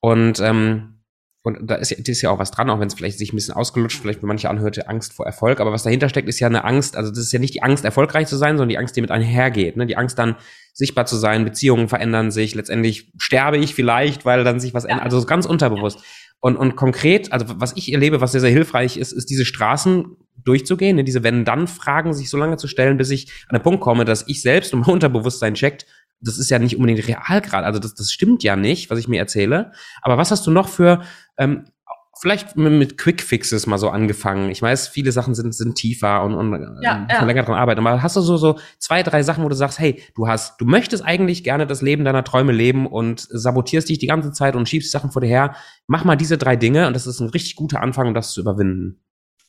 [0.00, 1.01] Und ähm,
[1.44, 3.36] und da ist, ja, ist ja auch was dran, auch wenn es vielleicht sich ein
[3.36, 5.60] bisschen ausgelutscht, vielleicht für manche anhörte, Angst vor Erfolg.
[5.60, 7.84] Aber was dahinter steckt, ist ja eine Angst, also das ist ja nicht die Angst,
[7.84, 9.76] erfolgreich zu sein, sondern die Angst, die mit einhergeht.
[9.76, 9.86] Ne?
[9.86, 10.36] Die Angst dann,
[10.72, 15.04] sichtbar zu sein, Beziehungen verändern sich, letztendlich sterbe ich vielleicht, weil dann sich was ändert.
[15.04, 15.98] Also ganz unterbewusst.
[16.40, 20.16] Und, und konkret, also was ich erlebe, was sehr, sehr hilfreich ist, ist diese Straßen
[20.44, 21.04] durchzugehen, ne?
[21.04, 24.42] diese Wenn-Dann-Fragen sich so lange zu stellen, bis ich an den Punkt komme, dass ich
[24.42, 25.86] selbst und mein Unterbewusstsein checkt,
[26.22, 29.08] das ist ja nicht unbedingt real gerade, also das, das stimmt ja nicht, was ich
[29.08, 29.72] mir erzähle.
[30.00, 31.02] Aber was hast du noch für,
[31.36, 31.64] ähm,
[32.20, 34.50] vielleicht mit Quick Fixes mal so angefangen?
[34.50, 37.24] Ich weiß, viele Sachen sind, sind tiefer und, und ja, äh, ja.
[37.24, 40.02] länger dran arbeiten, aber hast du so, so zwei, drei Sachen, wo du sagst, hey,
[40.14, 44.06] du hast, du möchtest eigentlich gerne das Leben deiner Träume leben und sabotierst dich die
[44.06, 45.56] ganze Zeit und schiebst Sachen vor dir her.
[45.86, 48.40] Mach mal diese drei Dinge und das ist ein richtig guter Anfang, um das zu
[48.40, 49.00] überwinden.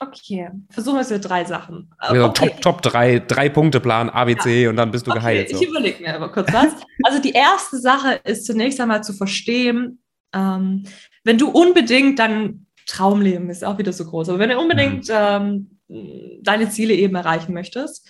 [0.07, 1.89] Okay, versuchen wir es mit drei Sachen.
[1.97, 2.49] Also okay.
[2.49, 4.69] Top, Top drei, drei Punkte Plan, ABC ja.
[4.69, 5.49] und dann bist du okay, geheilt.
[5.49, 5.61] So.
[5.61, 6.73] Ich überlege mir aber kurz was.
[7.03, 10.83] also die erste Sache ist zunächst einmal zu verstehen, ähm,
[11.23, 15.69] wenn du unbedingt dein Traumleben ist auch wieder so groß, aber wenn du unbedingt mhm.
[15.87, 18.09] ähm, deine Ziele eben erreichen möchtest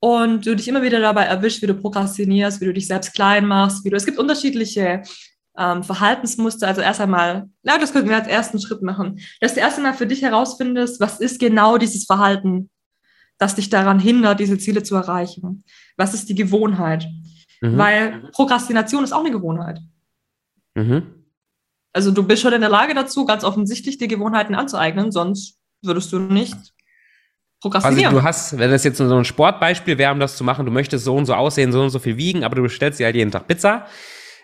[0.00, 3.46] und du dich immer wieder dabei erwischst, wie du prokrastinierst, wie du dich selbst klein
[3.46, 5.02] machst, wie du, es gibt unterschiedliche
[5.56, 6.66] ähm, Verhaltensmuster.
[6.66, 9.94] Also erst einmal, na, das könnten wir als ersten Schritt machen, dass du erst einmal
[9.94, 12.70] für dich herausfindest, was ist genau dieses Verhalten,
[13.38, 15.64] das dich daran hindert, diese Ziele zu erreichen.
[15.96, 17.06] Was ist die Gewohnheit?
[17.60, 17.78] Mhm.
[17.78, 19.80] Weil Prokrastination ist auch eine Gewohnheit.
[20.74, 21.24] Mhm.
[21.92, 26.12] Also du bist schon in der Lage dazu, ganz offensichtlich die Gewohnheiten anzueignen, sonst würdest
[26.12, 26.56] du nicht
[27.60, 28.06] prokrastinieren.
[28.06, 30.72] Also du hast, wenn das jetzt so ein Sportbeispiel wäre, um das zu machen, du
[30.72, 33.16] möchtest so und so aussehen, so und so viel wiegen, aber du bestellst dir halt
[33.16, 33.86] jeden Tag Pizza,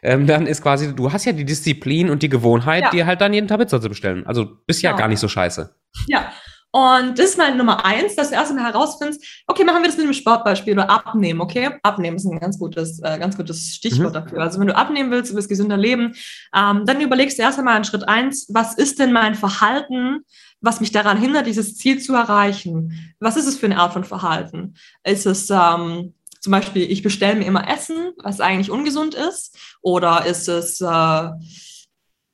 [0.02, 2.90] ähm, dann ist quasi, du hast ja die Disziplin und die Gewohnheit, ja.
[2.90, 4.26] dir halt dann jeden Tag Pizza zu bestellen.
[4.26, 5.00] Also bist ja, genau.
[5.00, 5.74] gar nicht so scheiße.
[6.06, 6.30] Ja.
[6.72, 10.04] Und das ist mal Nummer eins, dass du erstmal herausfindest, okay, machen wir das mit
[10.04, 11.70] einem Sportbeispiel oder abnehmen, okay?
[11.82, 14.14] Abnehmen ist ein ganz gutes, äh, ganz gutes Stichwort mhm.
[14.14, 14.38] dafür.
[14.40, 16.14] Also wenn du abnehmen willst, du willst gesünder leben,
[16.54, 20.20] ähm, dann überlegst du erst einmal in Schritt eins, was ist denn mein Verhalten,
[20.60, 23.14] was mich daran hindert, dieses Ziel zu erreichen?
[23.18, 24.74] Was ist es für eine Art von Verhalten?
[25.02, 30.26] Ist es ähm, zum Beispiel, ich bestelle mir immer Essen, was eigentlich ungesund ist, oder
[30.26, 30.84] ist es, äh,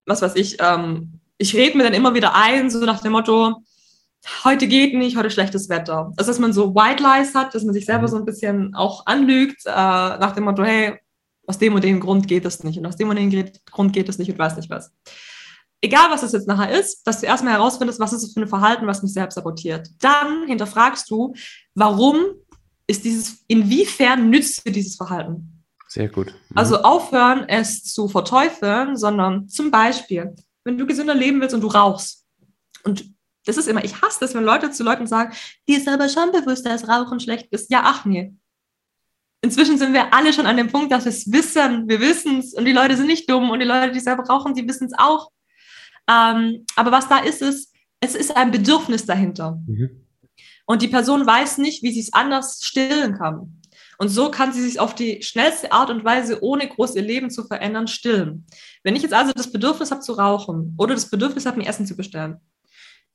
[0.07, 3.63] was weiß ich, ähm, ich rede mir dann immer wieder ein, so nach dem Motto,
[4.45, 6.13] heute geht nicht, heute schlechtes Wetter.
[6.17, 8.11] Also, dass man so White Lies hat, dass man sich selber mhm.
[8.11, 10.99] so ein bisschen auch anlügt, äh, nach dem Motto, hey,
[11.47, 14.09] aus dem und dem Grund geht es nicht und aus dem und dem Grund geht
[14.09, 14.93] es nicht und weiß nicht was.
[15.81, 18.49] Egal, was es jetzt nachher ist, dass du erstmal herausfindest, was ist es für ein
[18.49, 19.89] Verhalten, was mich selbst sabotiert.
[20.01, 21.35] Dann hinterfragst du,
[21.75, 22.25] warum
[22.87, 25.65] ist dieses, inwiefern nützt dir dieses Verhalten?
[25.89, 26.29] Sehr gut.
[26.29, 26.59] Mhm.
[26.59, 31.69] Also aufhören, es zu verteufeln, sondern zum Beispiel, wenn du gesünder leben willst und du
[31.69, 32.25] rauchst.
[32.85, 33.13] Und
[33.45, 35.33] das ist immer, ich hasse das, wenn Leute zu Leuten sagen,
[35.69, 37.71] dir ist aber schon bewusst, dass Rauchen schlecht ist.
[37.71, 38.35] Ja, ach nee.
[39.43, 41.89] Inzwischen sind wir alle schon an dem Punkt, dass wir es wissen.
[41.89, 44.55] Wir wissen es und die Leute sind nicht dumm und die Leute, die selber rauchen,
[44.55, 45.31] die wissen es auch.
[46.09, 49.61] Ähm, aber was da ist, ist, es ist ein Bedürfnis dahinter.
[49.67, 50.06] Mhm.
[50.67, 53.63] Und die Person weiß nicht, wie sie es anders stillen kann.
[53.99, 57.31] Und so kann sie sich auf die schnellste Art und Weise, ohne groß ihr Leben
[57.31, 58.47] zu verändern, stillen.
[58.83, 61.87] Wenn ich jetzt also das Bedürfnis habe zu rauchen oder das Bedürfnis habe, mir Essen
[61.87, 62.41] zu bestellen,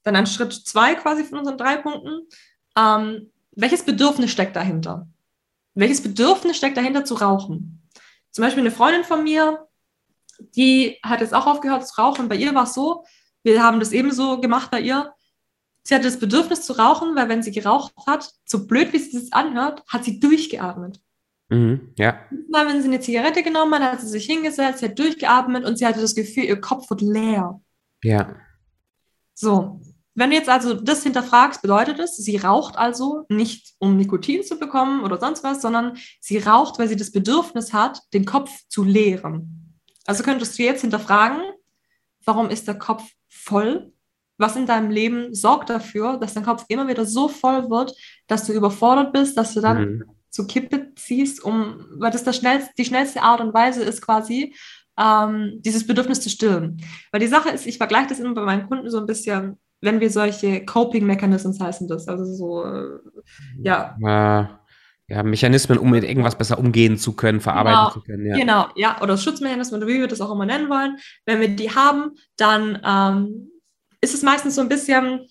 [0.03, 2.27] dann an Schritt zwei quasi von unseren drei Punkten,
[2.75, 5.07] ähm, welches Bedürfnis steckt dahinter?
[5.75, 7.87] Welches Bedürfnis steckt dahinter zu rauchen?
[8.31, 9.67] Zum Beispiel eine Freundin von mir,
[10.39, 12.29] die hat jetzt auch aufgehört zu rauchen.
[12.29, 13.05] Bei ihr war es so,
[13.43, 15.13] wir haben das ebenso gemacht bei ihr.
[15.83, 19.19] Sie hatte das Bedürfnis zu rauchen, weil wenn sie geraucht hat, so blöd wie sie
[19.19, 20.99] das anhört, hat sie durchgeatmet.
[21.49, 22.19] Mhm, ja.
[22.49, 25.77] Mal, wenn sie eine Zigarette genommen hat, hat sie sich hingesetzt, sie hat durchgeatmet und
[25.77, 27.59] sie hatte das Gefühl, ihr Kopf wird leer.
[28.03, 28.35] Ja.
[29.33, 29.81] So,
[30.13, 34.59] wenn du jetzt also das hinterfragst, bedeutet es, sie raucht also nicht, um Nikotin zu
[34.59, 38.83] bekommen oder sonst was, sondern sie raucht, weil sie das Bedürfnis hat, den Kopf zu
[38.83, 39.79] leeren.
[40.05, 41.41] Also könntest du jetzt hinterfragen,
[42.25, 43.93] warum ist der Kopf voll?
[44.41, 47.93] Was in deinem Leben sorgt dafür, dass dein Kopf immer wieder so voll wird,
[48.27, 50.03] dass du überfordert bist, dass du dann mhm.
[50.29, 54.55] zu Kippe ziehst, um, weil das, das schnellste, die schnellste Art und Weise ist quasi,
[54.99, 56.81] ähm, dieses Bedürfnis zu stillen.
[57.11, 59.99] Weil die Sache ist, ich vergleiche das immer bei meinen Kunden so ein bisschen, wenn
[59.99, 62.99] wir solche Coping Mechanisms heißen das, also so, äh,
[63.63, 63.95] ja.
[64.01, 64.61] Äh
[65.11, 68.25] ja, Mechanismen, um mit irgendwas besser umgehen zu können, verarbeiten genau, zu können.
[68.27, 68.37] Ja.
[68.37, 70.97] Genau, ja, oder Schutzmechanismen, wie wir das auch immer nennen wollen.
[71.25, 73.51] Wenn wir die haben, dann ähm,
[74.03, 75.27] ist es meistens so ein bisschen,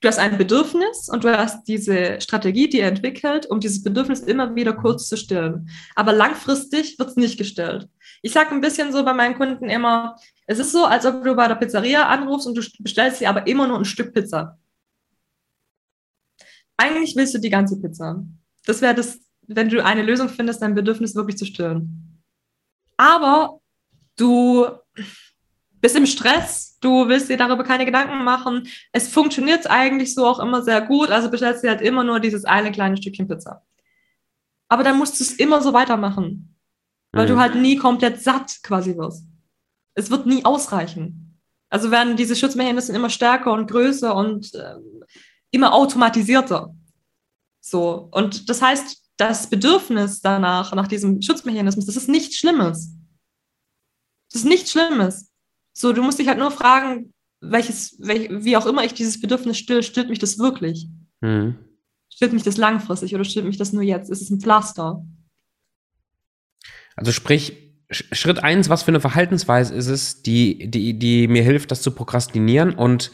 [0.00, 4.20] du hast ein Bedürfnis und du hast diese Strategie, die ihr entwickelt, um dieses Bedürfnis
[4.20, 5.68] immer wieder kurz zu stillen.
[5.94, 7.88] Aber langfristig wird es nicht gestillt.
[8.22, 11.36] Ich sage ein bisschen so bei meinen Kunden immer, es ist so, als ob du
[11.36, 14.58] bei der Pizzeria anrufst und du bestellst dir aber immer nur ein Stück Pizza.
[16.78, 18.24] Eigentlich willst du die ganze Pizza.
[18.64, 22.22] Das wäre das, wenn du eine Lösung findest, dein Bedürfnis wirklich zu stillen.
[22.96, 23.60] Aber
[24.16, 24.66] du
[25.84, 28.66] bist im Stress, du willst dir darüber keine Gedanken machen.
[28.90, 32.46] Es funktioniert eigentlich so auch immer sehr gut, also bestellst du halt immer nur dieses
[32.46, 33.62] eine kleine Stückchen Pizza.
[34.70, 36.56] Aber dann musst du es immer so weitermachen,
[37.12, 37.32] weil mhm.
[37.32, 39.26] du halt nie komplett satt quasi wirst.
[39.94, 41.38] Es wird nie ausreichen.
[41.68, 44.76] Also werden diese Schutzmechanismen immer stärker und größer und äh,
[45.50, 46.74] immer automatisierter.
[47.60, 48.08] So.
[48.10, 52.96] Und das heißt, das Bedürfnis danach, nach diesem Schutzmechanismus, das ist nichts Schlimmes.
[54.32, 55.33] Das ist nichts Schlimmes.
[55.74, 59.58] So, du musst dich halt nur fragen, welches, welch, wie auch immer ich dieses Bedürfnis
[59.58, 60.88] still, stillt mich das wirklich?
[61.20, 61.56] Mhm.
[62.08, 64.08] Stillt mich das langfristig oder stillt mich das nur jetzt?
[64.08, 65.04] Ist es ein Pflaster?
[66.96, 71.70] Also sprich, Schritt eins, was für eine Verhaltensweise ist es, die, die, die mir hilft,
[71.70, 73.10] das zu prokrastinieren und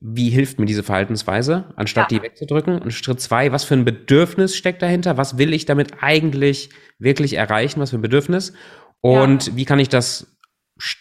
[0.00, 2.18] wie hilft mir diese Verhaltensweise, anstatt ja.
[2.18, 2.82] die wegzudrücken?
[2.82, 5.16] Und Schritt zwei, was für ein Bedürfnis steckt dahinter?
[5.16, 6.68] Was will ich damit eigentlich
[6.98, 7.80] wirklich erreichen?
[7.80, 8.52] Was für ein Bedürfnis?
[9.00, 9.56] Und ja.
[9.56, 10.35] wie kann ich das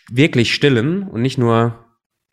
[0.10, 1.86] wirklich stillen und nicht nur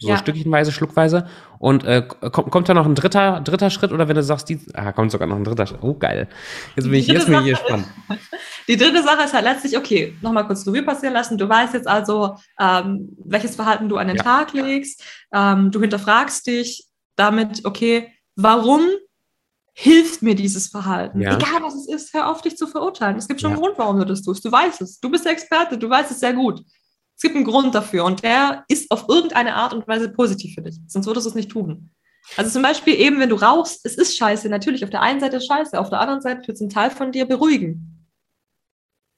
[0.02, 0.16] so ja.
[0.16, 1.28] stückchenweise, schluckweise.
[1.60, 4.58] Und äh, kommt, kommt da noch ein dritter, dritter Schritt oder wenn du sagst, die,
[4.74, 5.78] ah, kommt sogar noch ein dritter Schritt.
[5.80, 6.28] Oh, geil.
[6.74, 7.86] Jetzt bin ich, jetzt bin ich hier spannend.
[8.68, 11.38] Die dritte Sache ist halt letztlich, okay, nochmal kurz Revue passieren lassen.
[11.38, 14.22] Du weißt jetzt also, ähm, welches Verhalten du an den ja.
[14.24, 15.04] Tag legst.
[15.32, 18.82] Ähm, du hinterfragst dich damit, okay, warum
[19.72, 21.20] hilft mir dieses Verhalten?
[21.20, 21.36] Ja.
[21.36, 23.16] Egal was es ist, hör auf dich zu verurteilen.
[23.16, 24.44] Es gibt schon einen Grund, warum du das tust.
[24.44, 24.98] Du weißt es.
[24.98, 26.62] Du bist der Experte, du weißt es sehr gut.
[27.22, 30.62] Es gibt einen Grund dafür und der ist auf irgendeine Art und Weise positiv für
[30.62, 30.80] dich.
[30.88, 31.92] Sonst würdest du es nicht tun.
[32.36, 34.48] Also zum Beispiel eben, wenn du rauchst, es ist scheiße.
[34.48, 37.12] Natürlich, auf der einen Seite scheiße, auf der anderen Seite wird es einen Teil von
[37.12, 38.08] dir beruhigen.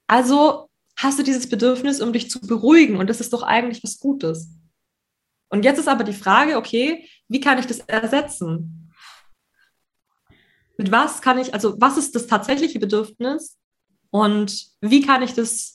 [0.05, 3.97] Also hast du dieses Bedürfnis, um dich zu beruhigen und das ist doch eigentlich was
[3.97, 4.51] Gutes.
[5.49, 8.93] Und jetzt ist aber die Frage, okay, wie kann ich das ersetzen?
[10.77, 13.57] Mit was kann ich, also was ist das tatsächliche Bedürfnis
[14.11, 15.74] und wie kann ich das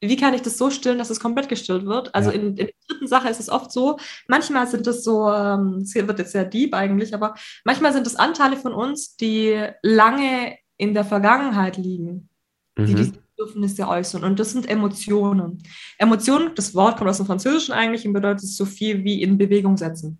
[0.00, 2.14] wie kann ich das so stillen, dass es komplett gestillt wird?
[2.14, 2.36] Also ja.
[2.36, 5.94] in, in, der dritten Sache ist es oft so, manchmal sind es so, ähm, es
[5.94, 7.34] wird jetzt sehr deep eigentlich, aber
[7.64, 12.30] manchmal sind es Anteile von uns, die lange in der Vergangenheit liegen,
[12.76, 12.86] mhm.
[12.86, 14.24] die diese Bedürfnisse äußern.
[14.24, 15.62] Und das sind Emotionen.
[15.98, 19.76] Emotionen, das Wort kommt aus dem Französischen eigentlich und bedeutet so viel wie in Bewegung
[19.76, 20.18] setzen.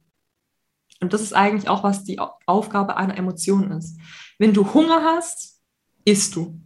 [1.00, 3.98] Und das ist eigentlich auch, was die Aufgabe einer Emotion ist.
[4.38, 5.58] Wenn du Hunger hast,
[6.04, 6.60] isst du.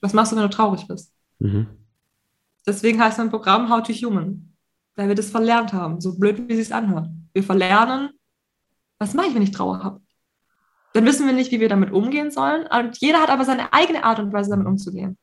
[0.00, 1.12] Was machst du, wenn du traurig bist?
[1.40, 1.66] Mhm.
[2.66, 4.54] Deswegen heißt mein Programm How to Human,
[4.94, 7.08] weil wir das verlernt haben, so blöd wie es sich anhört.
[7.32, 8.10] Wir verlernen,
[8.98, 10.00] was mache ich, wenn ich Trauer habe?
[10.92, 12.66] Dann wissen wir nicht, wie wir damit umgehen sollen.
[12.66, 15.16] Und jeder hat aber seine eigene Art und Weise, damit umzugehen.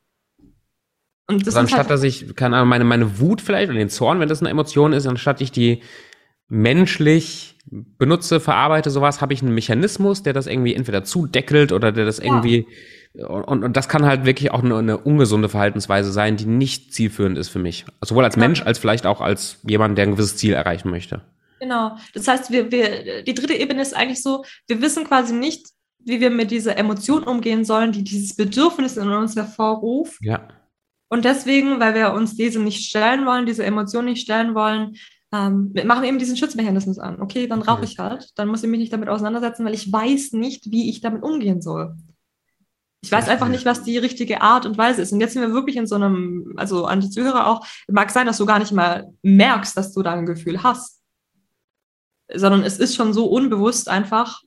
[1.26, 3.90] Und das also anstatt halt dass ich, keine Ahnung, meine, meine Wut vielleicht oder den
[3.90, 5.82] Zorn, wenn das eine Emotion ist, anstatt ich die
[6.48, 12.06] menschlich benutze, verarbeite, sowas, habe ich einen Mechanismus, der das irgendwie entweder zudeckelt oder der
[12.06, 12.74] das irgendwie ja
[13.14, 17.38] und, und das kann halt wirklich auch eine, eine, ungesunde Verhaltensweise sein, die nicht zielführend
[17.38, 17.84] ist für mich.
[18.02, 21.22] Sowohl als Mensch als vielleicht auch als jemand, der ein gewisses Ziel erreichen möchte.
[21.60, 21.96] Genau.
[22.14, 25.68] Das heißt, wir, wir, die dritte Ebene ist eigentlich so, wir wissen quasi nicht,
[25.98, 30.18] wie wir mit dieser Emotion umgehen sollen, die dieses Bedürfnis in uns hervorruft.
[30.22, 30.48] Ja.
[31.08, 34.96] Und deswegen, weil wir uns diese nicht stellen wollen, diese Emotion nicht stellen wollen,
[35.32, 37.20] ähm, machen wir eben diesen Schutzmechanismus an.
[37.20, 38.30] Okay, dann rauche ich halt.
[38.36, 41.60] Dann muss ich mich nicht damit auseinandersetzen, weil ich weiß nicht, wie ich damit umgehen
[41.60, 41.96] soll.
[43.00, 45.12] Ich weiß einfach nicht, was die richtige Art und Weise ist.
[45.12, 48.26] Und jetzt sind wir wirklich in so einem, also an die Zuhörer auch, mag sein,
[48.26, 51.00] dass du gar nicht mal merkst, dass du da ein Gefühl hast.
[52.32, 54.42] Sondern es ist schon so unbewusst einfach,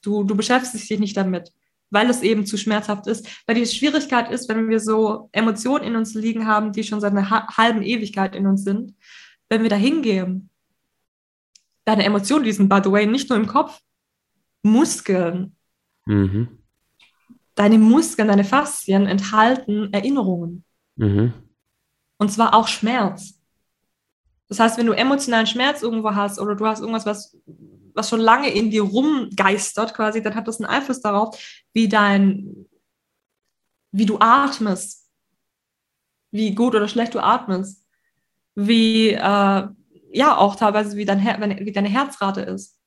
[0.00, 1.52] du, du beschäftigst dich nicht damit,
[1.90, 3.28] weil es eben zu schmerzhaft ist.
[3.46, 7.12] Weil die Schwierigkeit ist, wenn wir so Emotionen in uns liegen haben, die schon seit
[7.12, 8.94] einer halben Ewigkeit in uns sind,
[9.50, 10.48] wenn wir da hingehen,
[11.84, 13.80] deine Emotionen, die sind, by the way, nicht nur im Kopf,
[14.62, 15.54] Muskeln.
[16.06, 16.63] Mhm
[17.54, 20.64] deine Muskeln, deine Faszien enthalten Erinnerungen.
[20.96, 21.32] Mhm.
[22.18, 23.40] Und zwar auch Schmerz.
[24.48, 27.36] Das heißt, wenn du emotionalen Schmerz irgendwo hast oder du hast irgendwas, was,
[27.94, 31.38] was schon lange in dir rumgeistert, quasi, dann hat das einen Einfluss darauf,
[31.72, 32.66] wie dein,
[33.90, 35.08] wie du atmest,
[36.30, 37.84] wie gut oder schlecht du atmest,
[38.54, 39.68] wie, äh,
[40.12, 42.78] ja, auch teilweise, wie, dein Her wie deine Herzrate ist,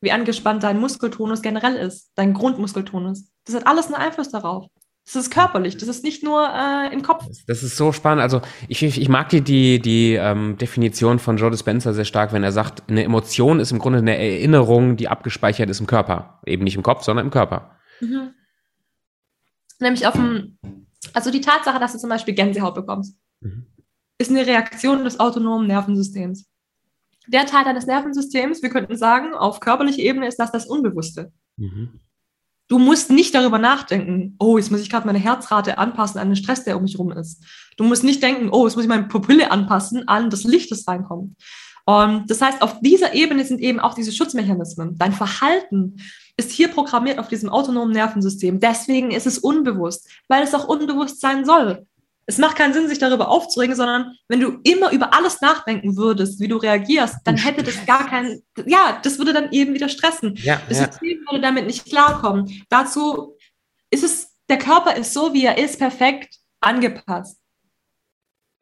[0.00, 3.31] wie angespannt dein Muskeltonus generell ist, dein Grundmuskeltonus.
[3.44, 4.66] Das hat alles einen Einfluss darauf.
[5.04, 7.26] Das ist körperlich, das ist nicht nur äh, im Kopf.
[7.48, 8.22] Das ist so spannend.
[8.22, 12.32] Also ich, ich, ich mag die, die, die ähm, Definition von Joe Dispenza sehr stark,
[12.32, 16.40] wenn er sagt, eine Emotion ist im Grunde eine Erinnerung, die abgespeichert ist im Körper.
[16.46, 17.76] Eben nicht im Kopf, sondern im Körper.
[18.00, 18.30] Mhm.
[19.80, 20.58] Nämlich auf dem,
[21.12, 23.66] also die Tatsache, dass du zum Beispiel Gänsehaut bekommst, mhm.
[24.18, 26.46] ist eine Reaktion des autonomen Nervensystems.
[27.26, 31.32] Der Teil deines Nervensystems, wir könnten sagen, auf körperlicher Ebene ist das das Unbewusste.
[31.56, 32.00] Mhm.
[32.72, 36.36] Du musst nicht darüber nachdenken, oh, jetzt muss ich gerade meine Herzrate anpassen an den
[36.36, 37.44] Stress, der um mich rum ist.
[37.76, 40.88] Du musst nicht denken, oh, jetzt muss ich meine Pupille anpassen an das Licht, das
[40.88, 41.36] reinkommt.
[41.84, 44.96] Und das heißt, auf dieser Ebene sind eben auch diese Schutzmechanismen.
[44.96, 45.96] Dein Verhalten
[46.38, 48.58] ist hier programmiert auf diesem autonomen Nervensystem.
[48.58, 51.86] Deswegen ist es unbewusst, weil es auch unbewusst sein soll
[52.26, 56.40] es macht keinen Sinn, sich darüber aufzuregen, sondern wenn du immer über alles nachdenken würdest,
[56.40, 60.36] wie du reagierst, dann hätte das gar keinen, ja, das würde dann eben wieder stressen.
[60.36, 60.86] Ja, das ja.
[60.86, 62.64] System würde damit nicht klarkommen.
[62.68, 63.36] Dazu
[63.90, 67.38] ist es, der Körper ist so, wie er ist, perfekt angepasst.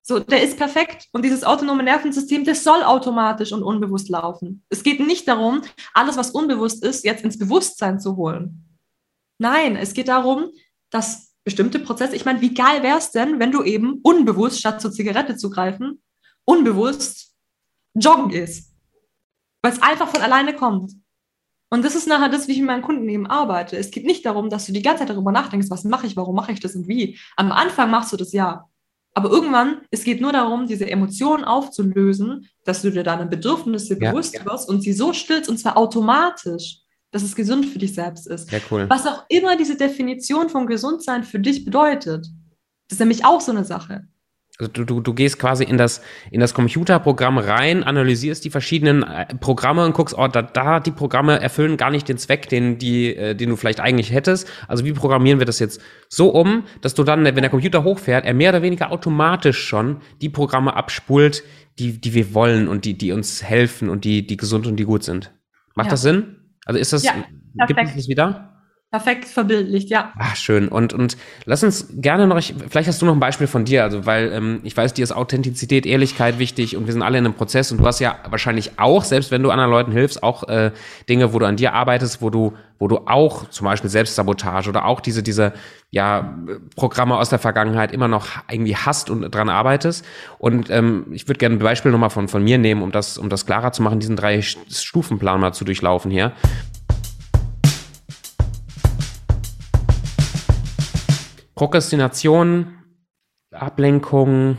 [0.03, 4.65] So, der ist perfekt und dieses autonome Nervensystem, das soll automatisch und unbewusst laufen.
[4.71, 5.61] Es geht nicht darum,
[5.93, 8.65] alles, was unbewusst ist, jetzt ins Bewusstsein zu holen.
[9.39, 10.51] Nein, es geht darum,
[10.91, 14.81] dass bestimmte Prozesse, ich meine, wie geil wäre es denn, wenn du eben unbewusst, statt
[14.81, 16.01] zur Zigarette zu greifen,
[16.45, 17.35] unbewusst
[17.95, 18.73] joggen ist.
[19.63, 20.93] Weil es einfach von alleine kommt.
[21.71, 23.77] Und das ist nachher das, wie ich mit meinen Kunden eben arbeite.
[23.77, 26.37] Es geht nicht darum, dass du die ganze Zeit darüber nachdenkst, was mache ich, warum
[26.37, 27.19] mache ich das und wie.
[27.37, 28.69] Am Anfang machst du das ja.
[29.15, 34.11] Aber irgendwann, es geht nur darum, diese Emotionen aufzulösen, dass du dir deine Bedürfnisse ja,
[34.11, 34.45] bewusst ja.
[34.45, 36.79] wirst und sie so stillst und zwar automatisch,
[37.11, 38.51] dass es gesund für dich selbst ist.
[38.53, 38.87] Ja, cool.
[38.89, 42.27] Was auch immer diese Definition von Gesundsein für dich bedeutet.
[42.89, 44.07] Das ist nämlich auch so eine Sache.
[44.59, 49.03] Also du, du, du gehst quasi in das, in das Computerprogramm rein, analysierst die verschiedenen
[49.03, 52.77] äh, Programme und guckst, oh, da, da die Programme erfüllen gar nicht den Zweck, den,
[52.77, 54.47] die, äh, den du vielleicht eigentlich hättest.
[54.69, 58.27] Also wie programmieren wir das jetzt so um, dass du dann, wenn der Computer hochfährt,
[58.27, 61.43] er mehr oder weniger automatisch schon die Programme abspult,
[61.79, 64.85] die, die wir wollen und die, die uns helfen und die, die gesund und die
[64.85, 65.33] gut sind.
[65.75, 65.93] Macht ja.
[65.93, 66.40] das Sinn?
[66.71, 67.15] Also ist das, ja,
[67.67, 68.50] gibt es das wieder?
[68.91, 70.13] Perfekt verbildlicht, ja.
[70.19, 70.67] Ach, schön.
[70.67, 74.05] Und, und lass uns gerne noch, vielleicht hast du noch ein Beispiel von dir, also
[74.05, 77.35] weil ähm, ich weiß, dir ist Authentizität, Ehrlichkeit wichtig und wir sind alle in einem
[77.35, 80.73] Prozess und du hast ja wahrscheinlich auch, selbst wenn du anderen Leuten hilfst, auch äh,
[81.09, 84.85] Dinge, wo du an dir arbeitest, wo du, wo du auch zum Beispiel Selbstsabotage oder
[84.87, 85.53] auch diese, diese
[85.91, 86.37] ja,
[86.75, 90.05] Programme aus der Vergangenheit immer noch irgendwie hast und dran arbeitest.
[90.39, 93.29] Und ähm, ich würde gerne ein Beispiel nochmal von, von mir nehmen, um das, um
[93.29, 96.33] das klarer zu machen, diesen drei Stufenplan mal zu durchlaufen hier.
[101.61, 102.69] Prokrastination,
[103.53, 104.57] Ablenkung,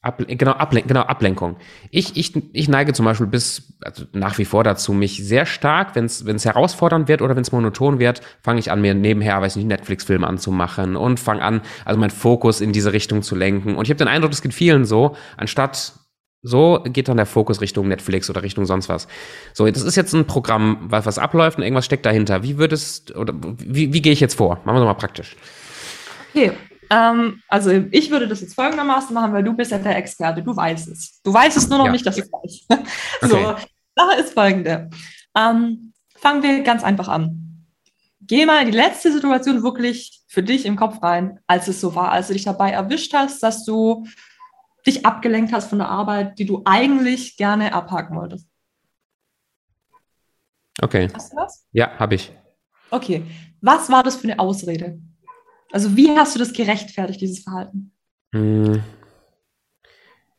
[0.00, 1.56] Able genau, Ablen genau, Ablenkung.
[1.90, 5.96] Ich, ich, ich neige zum Beispiel bis, also nach wie vor dazu, mich sehr stark,
[5.96, 9.56] wenn es herausfordernd wird oder wenn es monoton wird, fange ich an, mir nebenher, weiß
[9.56, 13.74] nicht, Netflix-Filme anzumachen und fange an, also meinen Fokus in diese Richtung zu lenken.
[13.74, 15.94] Und ich habe den Eindruck, das geht vielen so, anstatt
[16.42, 19.08] so geht dann der Fokus Richtung Netflix oder Richtung sonst was.
[19.52, 22.44] So, das ist jetzt ein Programm, was, was abläuft und irgendwas steckt dahinter.
[22.44, 24.60] Wie würdest, oder wie, wie gehe ich jetzt vor?
[24.64, 25.36] Machen wir es mal praktisch.
[26.34, 26.52] Okay,
[26.90, 30.56] ähm, also ich würde das jetzt folgendermaßen machen, weil du bist ja der Experte, du
[30.56, 31.20] weißt es.
[31.22, 31.92] Du weißt es nur noch ja.
[31.92, 32.66] nicht, dass ich weiß.
[33.22, 33.62] so, okay.
[33.96, 34.90] Sache ist folgende.
[35.36, 37.66] Ähm, fangen wir ganz einfach an.
[38.20, 41.94] Geh mal in die letzte Situation wirklich für dich im Kopf rein, als es so
[41.94, 44.04] war, als du dich dabei erwischt hast, dass du
[44.84, 48.48] dich abgelenkt hast von der Arbeit, die du eigentlich gerne abhaken wolltest.
[50.82, 51.08] Okay.
[51.14, 51.64] Hast du das?
[51.70, 52.32] Ja, habe ich.
[52.90, 53.22] Okay.
[53.60, 54.98] Was war das für eine Ausrede?
[55.74, 57.90] Also wie hast du das gerechtfertigt, dieses Verhalten?
[58.32, 58.80] Hm.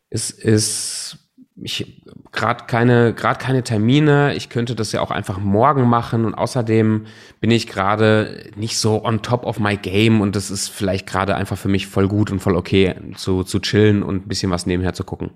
[0.09, 1.17] Es ist
[1.57, 4.33] ich gerade keine gerade keine Termine.
[4.35, 7.07] Ich könnte das ja auch einfach morgen machen und außerdem
[7.41, 11.35] bin ich gerade nicht so on top of my game und das ist vielleicht gerade
[11.35, 14.65] einfach für mich voll gut und voll okay zu zu chillen und ein bisschen was
[14.65, 15.31] nebenher zu gucken.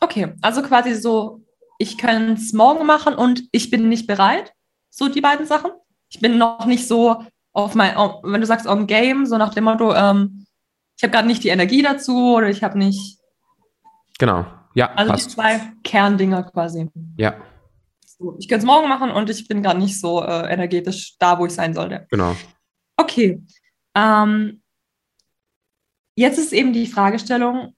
[0.00, 1.40] Okay, also quasi so
[1.78, 4.52] ich kann es morgen machen und ich bin nicht bereit.
[4.90, 5.70] So die beiden Sachen.
[6.08, 7.24] Ich bin noch nicht so
[7.54, 10.44] auf mein, wenn du sagst on Game, so nach dem Motto, ähm,
[10.96, 13.18] ich habe gerade nicht die Energie dazu oder ich habe nicht.
[14.18, 14.92] Genau, ja.
[14.94, 15.26] Also passt.
[15.26, 16.90] die zwei Kerndinger quasi.
[17.16, 17.36] Ja.
[18.04, 21.38] So, ich könnte es morgen machen und ich bin gerade nicht so äh, energetisch da,
[21.38, 22.06] wo ich sein sollte.
[22.10, 22.36] Genau.
[22.96, 23.42] Okay.
[23.94, 24.60] Ähm,
[26.16, 27.74] jetzt ist eben die Fragestellung,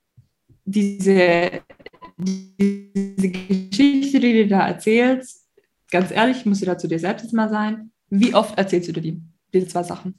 [0.65, 1.62] diese,
[2.17, 5.49] diese Geschichte, die du da erzählst,
[5.91, 7.93] ganz ehrlich, ich muss dir dazu dir selbst jetzt mal sein.
[8.09, 9.23] Wie oft erzählst du dir die?
[9.57, 10.19] Diese zwei Sachen?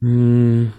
[0.00, 0.72] Hm.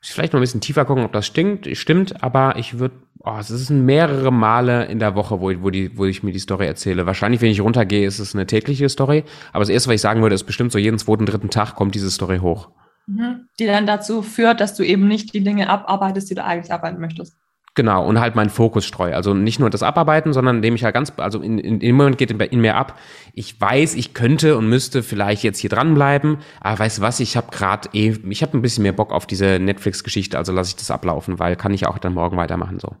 [0.00, 3.48] Vielleicht noch ein bisschen tiefer gucken, ob das stimmt, stimmt aber ich würde, oh, es
[3.48, 7.06] sind mehrere Male in der Woche, wo, wo, die, wo ich mir die Story erzähle.
[7.06, 9.24] Wahrscheinlich, wenn ich runtergehe, ist es eine tägliche Story.
[9.52, 11.94] Aber das Erste, was ich sagen würde, ist bestimmt so jeden zweiten, dritten Tag kommt
[11.94, 12.70] diese Story hoch.
[13.06, 13.48] Mhm.
[13.58, 17.00] Die dann dazu führt, dass du eben nicht die Dinge abarbeitest, die du eigentlich arbeiten
[17.00, 17.36] möchtest.
[17.74, 19.16] Genau, und halt meinen Fokus streue.
[19.16, 21.96] Also nicht nur das Abarbeiten, sondern indem ich ja halt ganz, also in, in, im
[21.96, 22.98] Moment geht in, in, mir ab,
[23.32, 27.34] ich weiß, ich könnte und müsste vielleicht jetzt hier dranbleiben, aber weißt du was, ich
[27.34, 30.76] habe gerade eh, ich habe ein bisschen mehr Bock auf diese Netflix-Geschichte, also lasse ich
[30.76, 32.94] das ablaufen, weil kann ich auch dann morgen weitermachen so.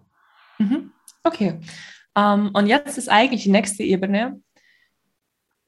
[0.58, 0.90] Mhm.
[1.22, 1.60] Okay.
[2.14, 4.40] Um, ähm, und jetzt ist eigentlich die nächste Ebene,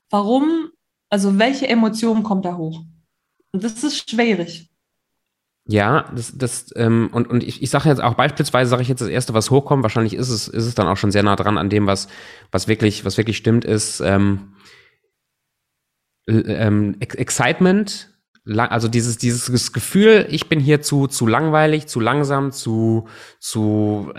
[0.09, 0.71] warum,
[1.11, 2.83] also welche Emotion kommt da hoch?
[3.53, 4.71] Und das ist schwierig.
[5.67, 9.01] Ja, das, das ähm, und, und ich, ich sage jetzt auch beispielsweise, sage ich jetzt
[9.01, 11.57] das Erste, was hochkommt, wahrscheinlich ist es, ist es dann auch schon sehr nah dran
[11.57, 12.09] an dem, was,
[12.53, 14.53] was wirklich, was wirklich stimmt, ist ähm,
[16.29, 18.11] ähm, Excitement,
[18.47, 23.09] also dieses, dieses Gefühl, ich bin hier zu, zu langweilig, zu langsam, zu,
[23.41, 24.13] zu,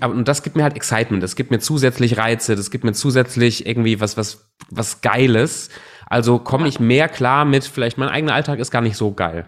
[0.00, 3.66] und das gibt mir halt Excitement, das gibt mir zusätzlich Reize, das gibt mir zusätzlich
[3.66, 5.70] irgendwie was, was, was Geiles
[6.06, 9.46] Also komme ich mehr klar mit, vielleicht mein eigener Alltag ist gar nicht so geil.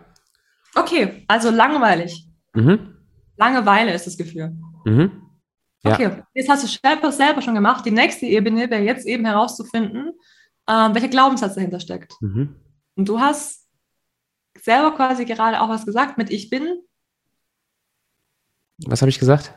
[0.77, 2.29] Okay, also langweilig.
[2.55, 2.97] Mhm.
[3.37, 4.57] Langeweile ist das Gefühl.
[4.85, 5.23] Mhm.
[5.83, 5.95] Ja.
[5.95, 7.85] Okay, jetzt hast du selber schon gemacht.
[7.85, 10.13] Die nächste Ebene wäre jetzt eben herauszufinden,
[10.69, 12.15] ähm, welcher Glaubenssatz dahinter steckt.
[12.21, 12.57] Mhm.
[12.95, 13.69] Und du hast
[14.61, 16.83] selber quasi gerade auch was gesagt mit Ich bin.
[18.87, 19.55] Was habe ich gesagt?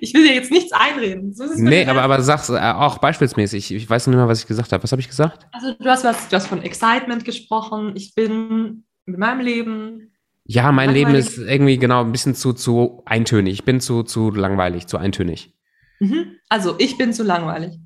[0.00, 1.32] Ich will dir jetzt nichts einreden.
[1.34, 3.72] So nee, aber, aber sag's äh, auch beispielsmäßig.
[3.74, 4.82] Ich weiß noch nicht mehr, was ich gesagt habe.
[4.82, 5.46] Was habe ich gesagt?
[5.52, 7.92] Also du hast was, du hast von Excitement gesprochen.
[7.96, 10.12] Ich bin mit meinem Leben.
[10.44, 13.54] Ja, mein Leben ist irgendwie genau ein bisschen zu, zu eintönig.
[13.54, 15.54] Ich bin zu, zu langweilig, zu eintönig.
[16.00, 16.36] Mhm.
[16.48, 17.78] Also ich bin zu langweilig.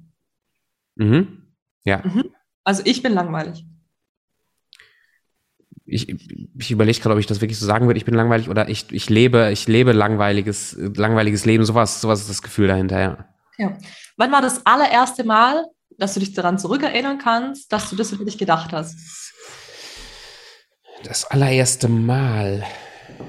[0.95, 1.53] Mhm.
[1.85, 2.03] Ja.
[2.05, 2.31] Mhm.
[2.63, 3.67] Also ich bin langweilig.
[5.87, 8.69] Ich, ich überlege gerade, ob ich das wirklich so sagen würde, ich bin langweilig oder
[8.69, 11.65] ich, ich lebe, ich lebe langweiliges, langweiliges Leben.
[11.65, 13.29] Sowas, sowas ist das Gefühl dahinter, ja.
[13.59, 13.77] ja.
[14.17, 15.67] Wann war das allererste Mal,
[15.99, 18.97] dass du dich daran zurückerinnern kannst, dass du das für dich gedacht hast?
[21.05, 22.65] Das allererste Mal.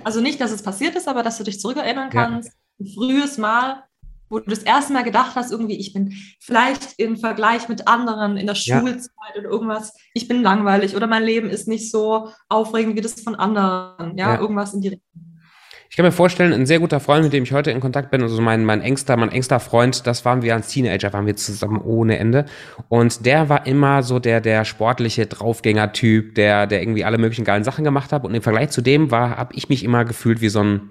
[0.03, 2.49] Also nicht, dass es passiert ist, aber dass du dich zurückerinnern kannst.
[2.49, 2.55] Ja.
[2.79, 3.83] Ein frühes Mal,
[4.29, 8.37] wo du das erste Mal gedacht hast, irgendwie, ich bin vielleicht im Vergleich mit anderen
[8.37, 9.41] in der Schulzeit ja.
[9.41, 13.35] oder irgendwas, ich bin langweilig oder mein Leben ist nicht so aufregend wie das von
[13.35, 14.17] anderen.
[14.17, 14.39] Ja, ja.
[14.39, 15.35] irgendwas in die Richtung.
[15.89, 18.21] Ich kann mir vorstellen, ein sehr guter Freund, mit dem ich heute in Kontakt bin,
[18.21, 21.79] also mein, mein engster, mein engster Freund, das waren wir als Teenager, waren wir zusammen
[21.81, 22.43] ohne Ende.
[22.89, 27.63] Und der war immer so der, der sportliche Draufgänger-Typ, der, der irgendwie alle möglichen geilen
[27.63, 28.25] Sachen gemacht hat.
[28.25, 30.89] Und im Vergleich zu dem war, habe ich mich immer gefühlt wie so ein,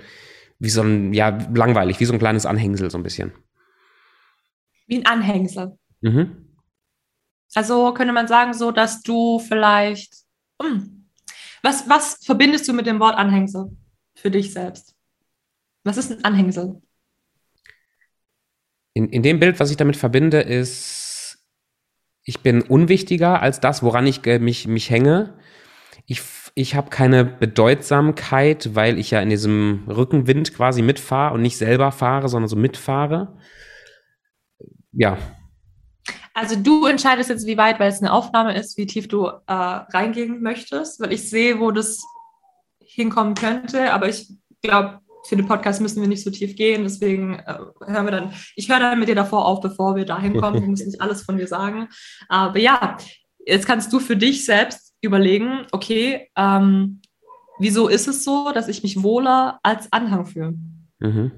[0.59, 3.33] wie so ein, ja, langweilig, wie so ein kleines Anhängsel, so ein bisschen.
[4.87, 5.79] Wie ein Anhängsel.
[6.01, 6.57] Mhm.
[7.55, 10.15] Also könnte man sagen, so, dass du vielleicht.
[10.61, 11.09] Hm,
[11.63, 13.77] was, was verbindest du mit dem Wort Anhängsel
[14.15, 14.95] für dich selbst?
[15.85, 16.83] Was ist ein Anhängsel?
[18.93, 21.45] In, in dem Bild, was ich damit verbinde, ist,
[22.23, 25.39] ich bin unwichtiger als das, woran ich äh, mich, mich hänge.
[26.07, 26.23] Ich
[26.55, 31.91] ich habe keine Bedeutsamkeit, weil ich ja in diesem Rückenwind quasi mitfahre und nicht selber
[31.91, 33.37] fahre, sondern so mitfahre.
[34.93, 35.19] Ja.
[36.33, 39.41] Also du entscheidest jetzt, wie weit, weil es eine Aufnahme ist, wie tief du äh,
[39.47, 42.03] reingehen möchtest, weil ich sehe, wo das
[42.81, 44.33] hinkommen könnte, aber ich
[44.63, 48.33] glaube, für den Podcast müssen wir nicht so tief gehen, deswegen äh, hören wir dann,
[48.57, 51.23] ich höre dann mit dir davor auf, bevor wir dahin kommen, du musst nicht alles
[51.23, 51.89] von dir sagen,
[52.29, 52.97] aber ja,
[53.47, 57.01] jetzt kannst du für dich selbst überlegen, okay, ähm,
[57.59, 60.55] wieso ist es so, dass ich mich wohler als Anhang fühle?
[60.99, 61.33] Mhm.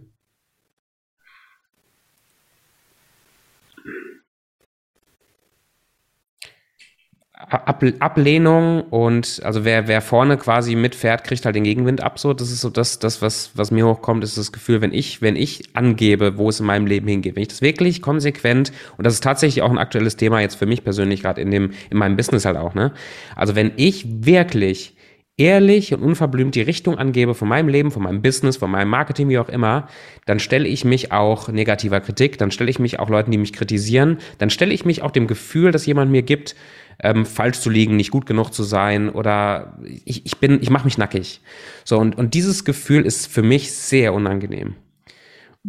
[7.48, 12.18] Ab, Ablehnung und also wer, wer vorne quasi mitfährt, kriegt halt den Gegenwind ab.
[12.18, 15.22] So, das ist so das, das was, was mir hochkommt, ist das Gefühl, wenn ich,
[15.22, 19.06] wenn ich angebe, wo es in meinem Leben hingeht, wenn ich das wirklich konsequent und
[19.06, 21.98] das ist tatsächlich auch ein aktuelles Thema jetzt für mich persönlich gerade in dem, in
[21.98, 22.92] meinem Business halt auch, ne?
[23.36, 24.96] Also wenn ich wirklich
[25.38, 29.28] ehrlich und unverblümt die Richtung angebe von meinem Leben, von meinem Business, von meinem Marketing,
[29.28, 29.88] wie auch immer,
[30.24, 33.52] dann stelle ich mich auch negativer Kritik, dann stelle ich mich auch Leuten, die mich
[33.52, 36.56] kritisieren, dann stelle ich mich auch dem Gefühl, dass jemand mir gibt,
[36.98, 40.84] ähm, falsch zu liegen, nicht gut genug zu sein oder ich, ich bin, ich mache
[40.84, 41.40] mich nackig.
[41.84, 44.76] So, und, und dieses Gefühl ist für mich sehr unangenehm.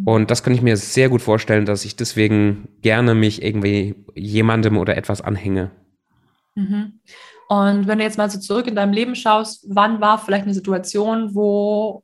[0.06, 4.78] Und das kann ich mir sehr gut vorstellen, dass ich deswegen gerne mich irgendwie jemandem
[4.78, 5.72] oder etwas anhänge.
[6.56, 7.00] Mhm.
[7.50, 10.54] Und wenn du jetzt mal so zurück in deinem Leben schaust, wann war vielleicht eine
[10.54, 12.04] Situation, wo,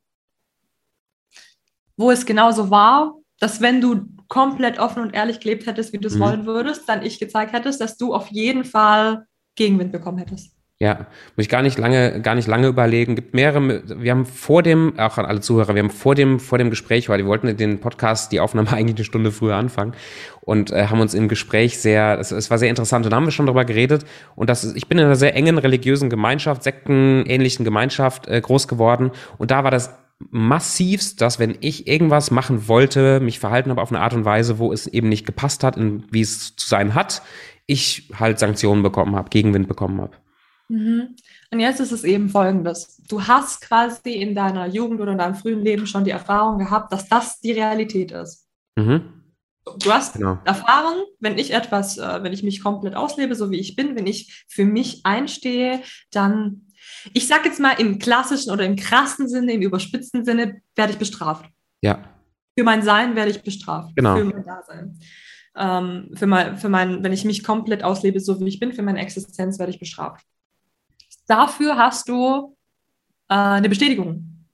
[1.98, 6.08] wo es genauso war, dass wenn du komplett offen und ehrlich gelebt hättest, wie du
[6.08, 6.22] es mhm.
[6.22, 10.56] wollen würdest, dann ich gezeigt hättest, dass du auf jeden Fall Gegenwind bekommen hättest.
[10.80, 11.06] Ja,
[11.36, 13.14] muss ich gar nicht lange, gar nicht lange überlegen.
[13.14, 16.58] Gibt mehrere, wir haben vor dem, auch an alle Zuhörer, wir haben vor dem, vor
[16.58, 19.94] dem Gespräch, weil wir wollten den Podcast, die Aufnahme eigentlich eine Stunde früher anfangen
[20.42, 23.26] und äh, haben uns im Gespräch sehr, es, es war sehr interessant und da haben
[23.26, 24.04] wir schon darüber geredet
[24.36, 28.68] und das ist, ich bin in einer sehr engen religiösen Gemeinschaft, sektenähnlichen Gemeinschaft äh, groß
[28.68, 29.94] geworden und da war das
[30.32, 34.60] massivst, dass wenn ich irgendwas machen wollte, mich verhalten habe auf eine Art und Weise,
[34.60, 37.22] wo es eben nicht gepasst hat, in, wie es zu sein hat,
[37.66, 40.18] ich halt Sanktionen bekommen habe, Gegenwind bekommen habe.
[40.70, 41.16] Mhm.
[41.52, 43.02] Und jetzt ist es eben folgendes.
[43.08, 46.92] Du hast quasi in deiner Jugend oder in deinem frühen Leben schon die Erfahrung gehabt,
[46.92, 48.48] dass das die Realität ist.
[48.76, 49.24] Mhm.
[49.80, 50.40] Du hast genau.
[50.44, 54.08] erfahren, wenn ich etwas, äh, wenn ich mich komplett auslebe, so wie ich bin, wenn
[54.08, 56.68] ich für mich einstehe, dann
[57.12, 61.00] ich sage jetzt mal im klassischen oder im krassen Sinne, im überspitzten Sinne, werde ich
[61.00, 61.46] bestraft.
[61.82, 62.04] Ja.
[62.58, 63.96] Für mein Sein werde ich bestraft.
[63.96, 64.16] Genau.
[64.16, 65.00] Für mein Dasein.
[65.56, 68.82] Ähm, für mein, für mein, wenn ich mich komplett auslebe, so wie ich bin, für
[68.82, 70.26] meine Existenz werde ich bestraft.
[71.28, 72.56] Dafür hast du
[73.30, 74.48] äh, eine Bestätigung.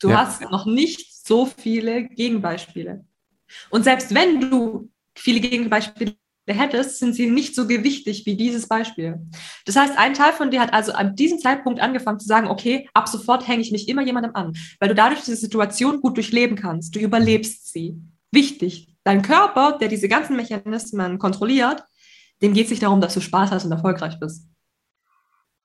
[0.00, 0.18] Du ja.
[0.18, 3.04] hast noch nicht so viele Gegenbeispiele.
[3.70, 6.16] Und selbst wenn du viele Gegenbeispiele
[6.54, 9.20] hättest, sind sie nicht so gewichtig wie dieses Beispiel.
[9.64, 12.88] Das heißt, ein Teil von dir hat also an diesem Zeitpunkt angefangen zu sagen, okay,
[12.94, 16.56] ab sofort hänge ich mich immer jemandem an, weil du dadurch diese Situation gut durchleben
[16.56, 16.94] kannst.
[16.94, 17.96] Du überlebst sie.
[18.30, 18.94] Wichtig.
[19.04, 21.82] Dein Körper, der diese ganzen Mechanismen kontrolliert,
[22.42, 24.46] dem geht es nicht darum, dass du Spaß hast und erfolgreich bist.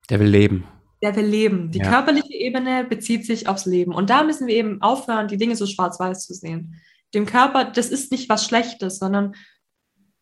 [0.09, 0.65] Der will leben.
[1.01, 1.71] Der will leben.
[1.71, 1.89] Die ja.
[1.89, 3.93] körperliche Ebene bezieht sich aufs Leben.
[3.93, 6.81] Und da müssen wir eben aufhören, die Dinge so schwarz-weiß zu sehen.
[7.13, 9.35] Dem Körper, das ist nicht was Schlechtes, sondern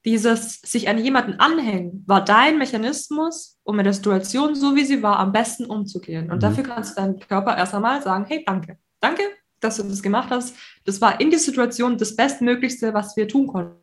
[0.06, 5.04] dieses sich an jemanden anhängen, war dein Mechanismus, um mit der Situation, so wie sie
[5.04, 6.32] war, am besten umzugehen.
[6.32, 6.42] Und mhm.
[6.42, 8.78] dafür kannst du deinem Körper erst einmal sagen, hey, danke.
[9.00, 9.24] Danke,
[9.60, 10.56] dass du das gemacht hast.
[10.86, 13.82] Das war in der Situation das Bestmöglichste, was wir tun konnten.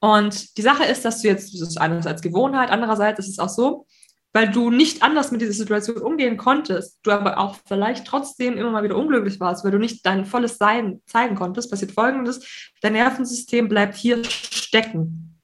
[0.00, 3.50] Und die Sache ist, dass du jetzt, das ist einerseits Gewohnheit, andererseits ist es auch
[3.50, 3.86] so,
[4.32, 8.70] weil du nicht anders mit dieser Situation umgehen konntest, du aber auch vielleicht trotzdem immer
[8.70, 12.92] mal wieder unglücklich warst, weil du nicht dein volles Sein zeigen konntest, passiert Folgendes, dein
[12.92, 15.40] Nervensystem bleibt hier stecken.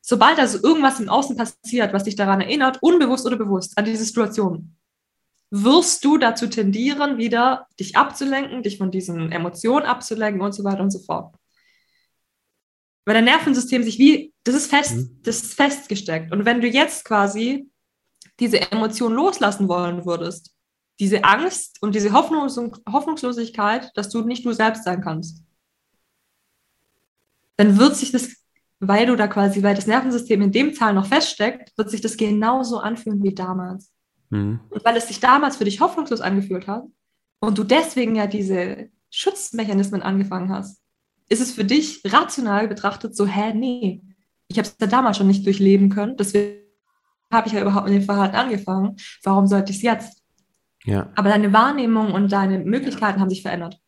[0.00, 4.04] Sobald also irgendwas im Außen passiert, was dich daran erinnert, unbewusst oder bewusst, an diese
[4.04, 4.76] Situation,
[5.50, 10.82] wirst du dazu tendieren, wieder dich abzulenken, dich von diesen Emotionen abzulenken und so weiter
[10.82, 11.34] und so fort
[13.04, 15.20] weil dein Nervensystem sich wie, das ist fest, mhm.
[15.22, 16.32] das ist festgesteckt.
[16.32, 17.68] Und wenn du jetzt quasi
[18.40, 20.54] diese Emotion loslassen wollen würdest,
[21.00, 22.56] diese Angst und diese Hoffnungs
[22.90, 25.42] Hoffnungslosigkeit, dass du nicht du selbst sein kannst,
[27.56, 28.30] dann wird sich das,
[28.80, 32.16] weil du da quasi, weil das Nervensystem in dem Zahl noch feststeckt, wird sich das
[32.16, 33.92] genauso anfühlen wie damals.
[34.30, 34.60] Mhm.
[34.70, 36.84] Und weil es sich damals für dich hoffnungslos angefühlt hat
[37.40, 40.80] und du deswegen ja diese Schutzmechanismen angefangen hast,
[41.28, 44.02] ist es für dich rational betrachtet so, hä, nee,
[44.48, 46.64] ich habe es ja damals schon nicht durchleben können, deswegen
[47.32, 48.96] habe ich ja überhaupt mit dem Verhalten angefangen.
[49.22, 50.22] Warum sollte ich es jetzt?
[50.84, 51.10] Ja.
[51.16, 53.80] Aber deine Wahrnehmung und deine Möglichkeiten haben sich verändert.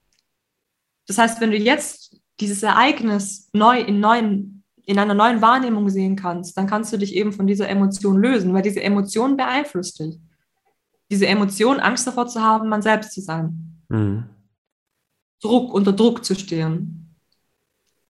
[1.07, 6.17] Das heißt, wenn du jetzt dieses Ereignis neu in, neuen, in einer neuen Wahrnehmung sehen
[6.17, 10.19] kannst, dann kannst du dich eben von dieser Emotion lösen, weil diese Emotion beeinflusst dich.
[11.11, 13.83] Diese Emotion, Angst davor zu haben, man selbst zu sein.
[13.89, 14.25] Mhm.
[15.41, 17.06] Druck, unter Druck zu stehen.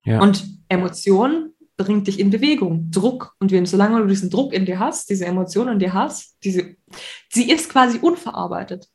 [0.07, 0.21] Ja.
[0.21, 3.35] Und Emotion bringt dich in Bewegung, Druck.
[3.39, 6.77] Und wenn, solange du diesen Druck in dir hast, diese Emotion in dir hast, diese,
[7.29, 8.87] sie ist quasi unverarbeitet.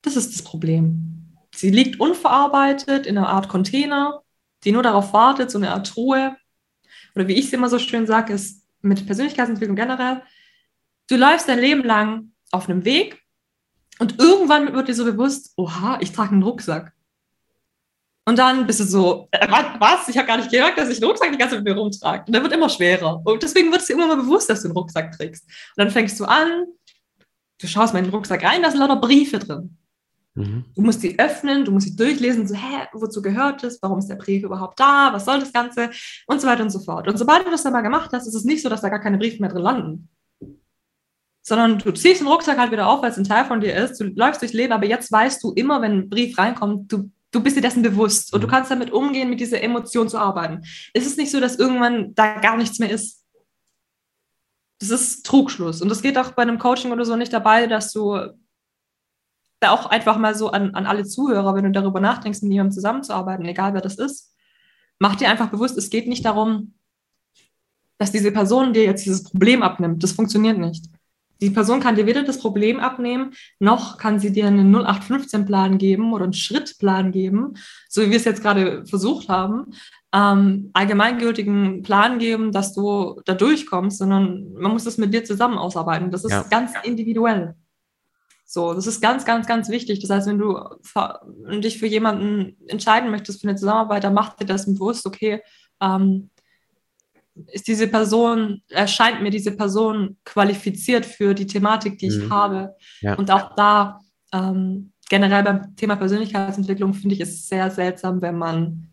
[0.00, 1.36] Das ist das Problem.
[1.54, 4.22] Sie liegt unverarbeitet in einer Art Container,
[4.64, 6.36] die nur darauf wartet, so eine Art Truhe.
[7.14, 10.22] Oder wie ich es immer so schön sage, ist mit Persönlichkeitsentwicklung generell,
[11.08, 13.22] du läufst dein Leben lang auf einem Weg
[13.98, 16.95] und irgendwann wird dir so bewusst, oha, ich trage einen Rucksack.
[18.28, 19.46] Und dann bist du so, äh,
[19.78, 20.08] was?
[20.08, 22.24] Ich habe gar nicht gemerkt, dass ich einen Rucksack die ganze Zeit mit mir rumtrage.
[22.26, 23.22] Und der wird immer schwerer.
[23.24, 25.44] Und deswegen wird es dir immer mal bewusst, dass du einen Rucksack trägst.
[25.44, 26.64] Und dann fängst du an,
[27.60, 29.78] du schaust mal in den Rucksack rein, da sind lauter Briefe drin.
[30.34, 30.64] Mhm.
[30.74, 33.80] Du musst die öffnen, du musst sie durchlesen, so, hä, wozu gehört es?
[33.80, 35.10] Warum ist der Brief überhaupt da?
[35.12, 35.90] Was soll das Ganze?
[36.26, 37.06] Und so weiter und so fort.
[37.06, 39.00] Und sobald du das dann mal gemacht hast, ist es nicht so, dass da gar
[39.00, 40.08] keine Briefe mehr drin landen.
[41.42, 44.00] Sondern du ziehst den Rucksack halt wieder auf, weil es ein Teil von dir ist.
[44.00, 47.42] Du läufst durchs Leben, aber jetzt weißt du immer, wenn ein Brief reinkommt, du du
[47.42, 48.50] bist dir dessen bewusst und du mhm.
[48.50, 50.62] kannst damit umgehen, mit dieser Emotion zu arbeiten.
[50.94, 53.24] Es ist nicht so, dass irgendwann da gar nichts mehr ist.
[54.78, 55.80] Das ist Trugschluss.
[55.80, 58.18] Und das geht auch bei einem Coaching oder so nicht dabei, dass du
[59.60, 62.74] da auch einfach mal so an, an alle Zuhörer, wenn du darüber nachdenkst, mit jemandem
[62.74, 64.34] zusammenzuarbeiten, egal wer das ist,
[64.98, 66.74] mach dir einfach bewusst, es geht nicht darum,
[67.98, 70.02] dass diese Person dir jetzt dieses Problem abnimmt.
[70.02, 70.84] Das funktioniert nicht.
[71.40, 76.12] Die Person kann dir weder das Problem abnehmen, noch kann sie dir einen 0815-Plan geben
[76.12, 77.54] oder einen Schrittplan geben,
[77.88, 79.72] so wie wir es jetzt gerade versucht haben,
[80.12, 85.58] ähm, allgemeingültigen Plan geben, dass du da durchkommst, sondern man muss das mit dir zusammen
[85.58, 86.10] ausarbeiten.
[86.10, 86.42] Das ist ja.
[86.44, 87.54] ganz individuell.
[88.48, 90.00] So, das ist ganz, ganz, ganz wichtig.
[90.00, 90.60] Das heißt, wenn du
[91.60, 95.42] dich für jemanden entscheiden möchtest für eine Zusammenarbeit, dann mach dir das bewusst, okay,
[95.82, 96.30] ähm,
[97.48, 102.32] ist diese Person, erscheint mir diese Person qualifiziert für die Thematik, die ich mhm.
[102.32, 102.74] habe.
[103.00, 103.14] Ja.
[103.14, 104.00] Und auch da
[104.32, 108.88] ähm, generell beim Thema Persönlichkeitsentwicklung finde ich es sehr seltsam, wenn man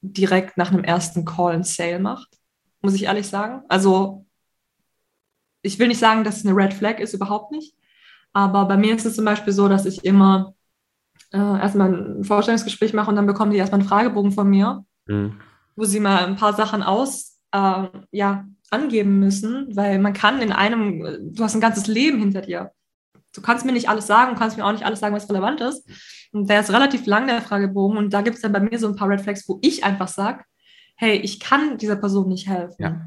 [0.00, 2.28] direkt nach einem ersten Call ein Sale macht,
[2.82, 3.62] muss ich ehrlich sagen.
[3.68, 4.26] Also
[5.62, 7.74] ich will nicht sagen, dass es eine Red Flag ist, überhaupt nicht.
[8.32, 10.54] Aber bei mir ist es zum Beispiel so, dass ich immer
[11.32, 15.40] äh, erstmal ein Vorstellungsgespräch mache und dann bekommen die erstmal einen Fragebogen von mir, mhm.
[15.76, 20.52] wo sie mal ein paar Sachen aus äh, ja, angeben müssen, weil man kann in
[20.52, 22.72] einem, du hast ein ganzes Leben hinter dir.
[23.32, 25.88] Du kannst mir nicht alles sagen, kannst mir auch nicht alles sagen, was relevant ist.
[26.32, 27.96] Und der ist relativ lang, der Fragebogen.
[27.96, 30.08] Und da gibt es dann bei mir so ein paar Red Flags, wo ich einfach
[30.08, 30.44] sage,
[30.96, 32.76] hey, ich kann dieser Person nicht helfen.
[32.78, 33.00] Ja.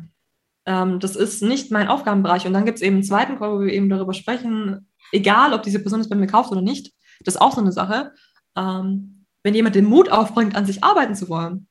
[0.65, 2.45] Ähm, das ist nicht mein Aufgabenbereich.
[2.47, 5.63] Und dann gibt es eben einen zweiten Call, wo wir eben darüber sprechen, egal ob
[5.63, 6.93] diese Person es bei mir kauft oder nicht,
[7.23, 8.11] das ist auch so eine Sache.
[8.55, 11.67] Ähm, wenn jemand den Mut aufbringt, an sich arbeiten zu wollen,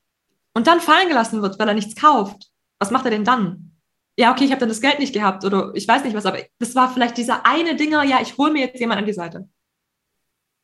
[0.55, 3.73] und dann fallen gelassen wird, weil er nichts kauft, was macht er denn dann?
[4.19, 6.39] Ja, okay, ich habe dann das Geld nicht gehabt oder ich weiß nicht was, aber
[6.59, 9.49] das war vielleicht dieser eine Dinger, ja, ich hole mir jetzt jemand an die Seite.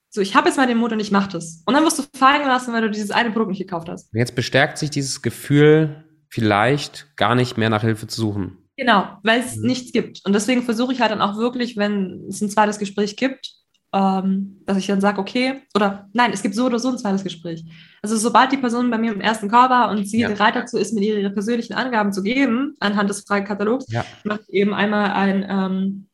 [0.09, 1.63] So, ich habe jetzt mal den Mut und ich mache das.
[1.65, 4.15] Und dann wirst du fallen gelassen, weil du dieses eine Produkt nicht gekauft hast.
[4.15, 8.59] Jetzt bestärkt sich dieses Gefühl, vielleicht gar nicht mehr nach Hilfe zu suchen.
[8.77, 9.67] Genau, weil es mhm.
[9.67, 10.21] nichts gibt.
[10.25, 13.55] Und deswegen versuche ich halt dann auch wirklich, wenn es ein zweites Gespräch gibt,
[13.93, 17.25] ähm, dass ich dann sage, okay, oder nein, es gibt so oder so ein zweites
[17.25, 17.65] Gespräch.
[18.03, 20.29] Also sobald die Person bei mir im ersten Call war und sie ja.
[20.29, 24.05] bereit dazu ist, mir ihre persönlichen Angaben zu geben, anhand des Fragekatalogs, ja.
[24.25, 26.07] mache ich eben einmal ein, ähm,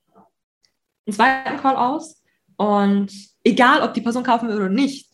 [1.06, 2.22] einen zweiten Call aus
[2.56, 3.12] und
[3.48, 5.08] Egal, ob die Person kaufen will oder nicht.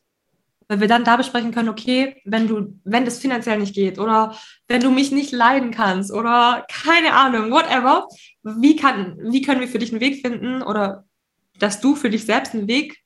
[0.66, 4.34] Weil wir dann da besprechen können, okay, wenn du, wenn das finanziell nicht geht oder
[4.66, 8.08] wenn du mich nicht leiden kannst oder keine Ahnung, whatever,
[8.42, 11.04] wie kann, wie können wir für dich einen Weg finden oder
[11.58, 12.98] dass du für dich selbst einen Weg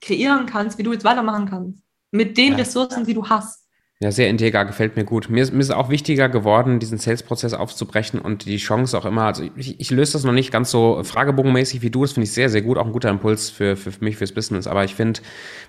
[0.00, 1.82] kreieren kannst, wie du jetzt weitermachen kannst.
[2.10, 2.58] Mit den ja.
[2.58, 3.65] Ressourcen, die du hast.
[4.02, 5.30] Ja, sehr integer, gefällt mir gut.
[5.30, 9.22] Mir ist, mir ist auch wichtiger geworden, diesen Sales-Prozess aufzubrechen und die Chance auch immer,
[9.22, 12.32] also ich, ich löse das noch nicht ganz so fragebogenmäßig wie du, das finde ich
[12.32, 14.66] sehr, sehr gut, auch ein guter Impuls für, für mich, fürs Business.
[14.66, 15.20] Aber ich finde,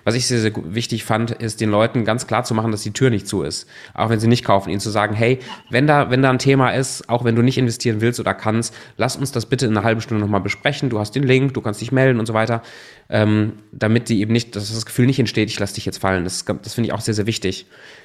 [0.04, 2.90] was ich sehr, sehr wichtig fand, ist den Leuten ganz klar zu machen, dass die
[2.90, 3.66] Tür nicht zu ist.
[3.94, 5.38] Auch wenn sie nicht kaufen, ihnen zu sagen, hey,
[5.70, 8.74] wenn da, wenn da ein Thema ist, auch wenn du nicht investieren willst oder kannst,
[8.98, 10.90] lass uns das bitte in einer halben Stunde nochmal besprechen.
[10.90, 12.60] Du hast den Link, du kannst dich melden und so weiter,
[13.08, 16.24] ähm, damit die eben nicht, dass das Gefühl nicht entsteht, ich lasse dich jetzt fallen.
[16.24, 17.64] Das, das finde ich auch sehr, sehr wichtig.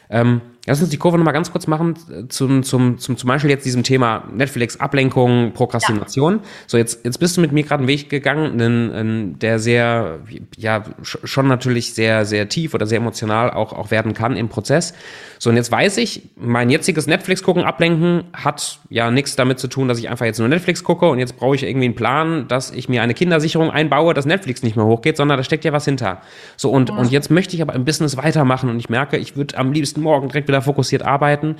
[0.09, 3.49] Ähm, lass uns die Kurve nochmal ganz kurz machen äh, zum, zum, zum, zum Beispiel
[3.49, 6.35] jetzt diesem Thema Netflix, Ablenkung, Prokrastination.
[6.35, 6.41] Ja.
[6.67, 10.19] So, jetzt, jetzt bist du mit mir gerade einen Weg gegangen, einen, der sehr,
[10.55, 14.93] ja, schon natürlich sehr, sehr tief oder sehr emotional auch, auch werden kann im Prozess.
[15.39, 19.89] So, und jetzt weiß ich, mein jetziges Netflix-Gucken, Ablenken hat ja nichts damit zu tun,
[19.89, 22.71] dass ich einfach jetzt nur Netflix gucke und jetzt brauche ich irgendwie einen Plan, dass
[22.71, 25.83] ich mir eine Kindersicherung einbaue, dass Netflix nicht mehr hochgeht, sondern da steckt ja was
[25.83, 26.21] hinter.
[26.55, 26.95] So, und, ja.
[26.95, 29.99] und jetzt möchte ich aber im Business weitermachen und ich merke, ich würde am liebsten
[29.99, 31.55] morgen direkt wieder fokussiert arbeiten.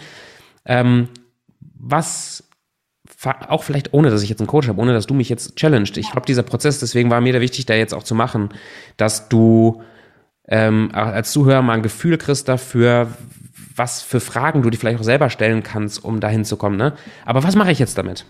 [0.65, 1.09] Ähm,
[1.75, 2.43] was
[3.47, 5.97] auch vielleicht ohne, dass ich jetzt einen Coach habe, ohne dass du mich jetzt challenged.
[5.97, 8.49] Ich glaube, dieser Prozess, deswegen war mir da wichtig, da jetzt auch zu machen,
[8.97, 9.81] dass du
[10.47, 13.09] ähm, als Zuhörer mal ein Gefühl kriegst dafür,
[13.75, 16.77] was für Fragen du dir vielleicht auch selber stellen kannst, um dahin zu kommen.
[16.77, 16.93] Ne?
[17.25, 18.25] Aber was mache ich jetzt damit?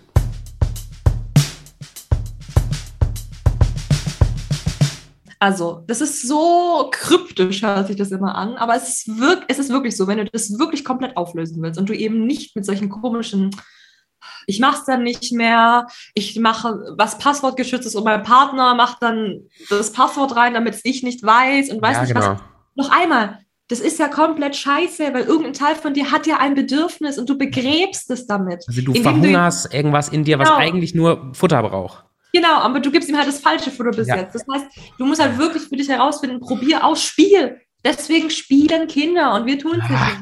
[5.44, 9.58] Also, das ist so kryptisch, hört sich das immer an, aber es ist, wirk es
[9.58, 12.64] ist wirklich so, wenn du das wirklich komplett auflösen willst und du eben nicht mit
[12.64, 13.50] solchen komischen,
[14.46, 19.02] ich mache es dann nicht mehr, ich mache was passwortgeschützt ist und mein Partner macht
[19.02, 22.26] dann das Passwort rein, damit ich nicht weiß und weiß ja, nicht genau.
[22.26, 22.40] was.
[22.74, 26.54] Noch einmal, das ist ja komplett scheiße, weil irgendein Teil von dir hat ja ein
[26.54, 28.64] Bedürfnis und du begräbst es damit.
[28.66, 30.60] Also du verhungerst irgendwas in dir, was genau.
[30.60, 32.02] eigentlich nur Futter braucht.
[32.34, 34.16] Genau, aber du gibst ihm halt das falsche Futter bis ja.
[34.16, 34.34] jetzt.
[34.34, 34.66] Das heißt,
[34.98, 37.60] du musst halt wirklich für dich herausfinden, probier aus, Spiel.
[37.84, 40.04] Deswegen spielen Kinder und wir tun es ja.
[40.04, 40.18] nicht.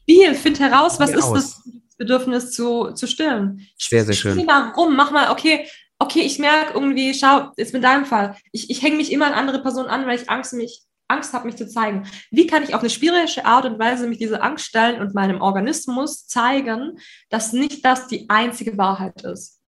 [0.00, 1.34] Spiel, find heraus, was ist aus.
[1.34, 1.62] das
[1.98, 3.68] Bedürfnis zu, zu stillen.
[3.76, 4.32] Sehr, sehr schön.
[4.32, 8.34] Spiel mal rum, mach mal, okay, okay, ich merke irgendwie, schau, jetzt mit deinem Fall,
[8.50, 11.44] ich, ich hänge mich immer an andere Personen an, weil ich Angst, mich, Angst habe,
[11.44, 12.08] mich zu zeigen.
[12.30, 15.42] Wie kann ich auf eine spielerische Art und Weise mich diese Angst stellen und meinem
[15.42, 16.98] Organismus zeigen,
[17.28, 19.61] dass nicht das die einzige Wahrheit ist?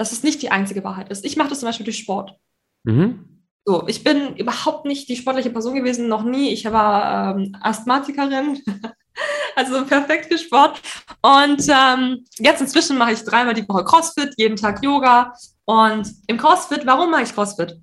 [0.00, 1.26] Dass es nicht die einzige Wahrheit ist.
[1.26, 2.34] Ich mache das zum Beispiel durch Sport.
[2.84, 3.42] Mhm.
[3.66, 6.54] So, ich bin überhaupt nicht die sportliche Person gewesen, noch nie.
[6.54, 8.62] Ich war ähm, Asthmatikerin,
[9.56, 10.80] also perfekt für Sport.
[11.20, 15.34] Und ähm, jetzt inzwischen mache ich dreimal die Woche CrossFit, jeden Tag Yoga.
[15.66, 17.78] Und im CrossFit, warum mache ich CrossFit?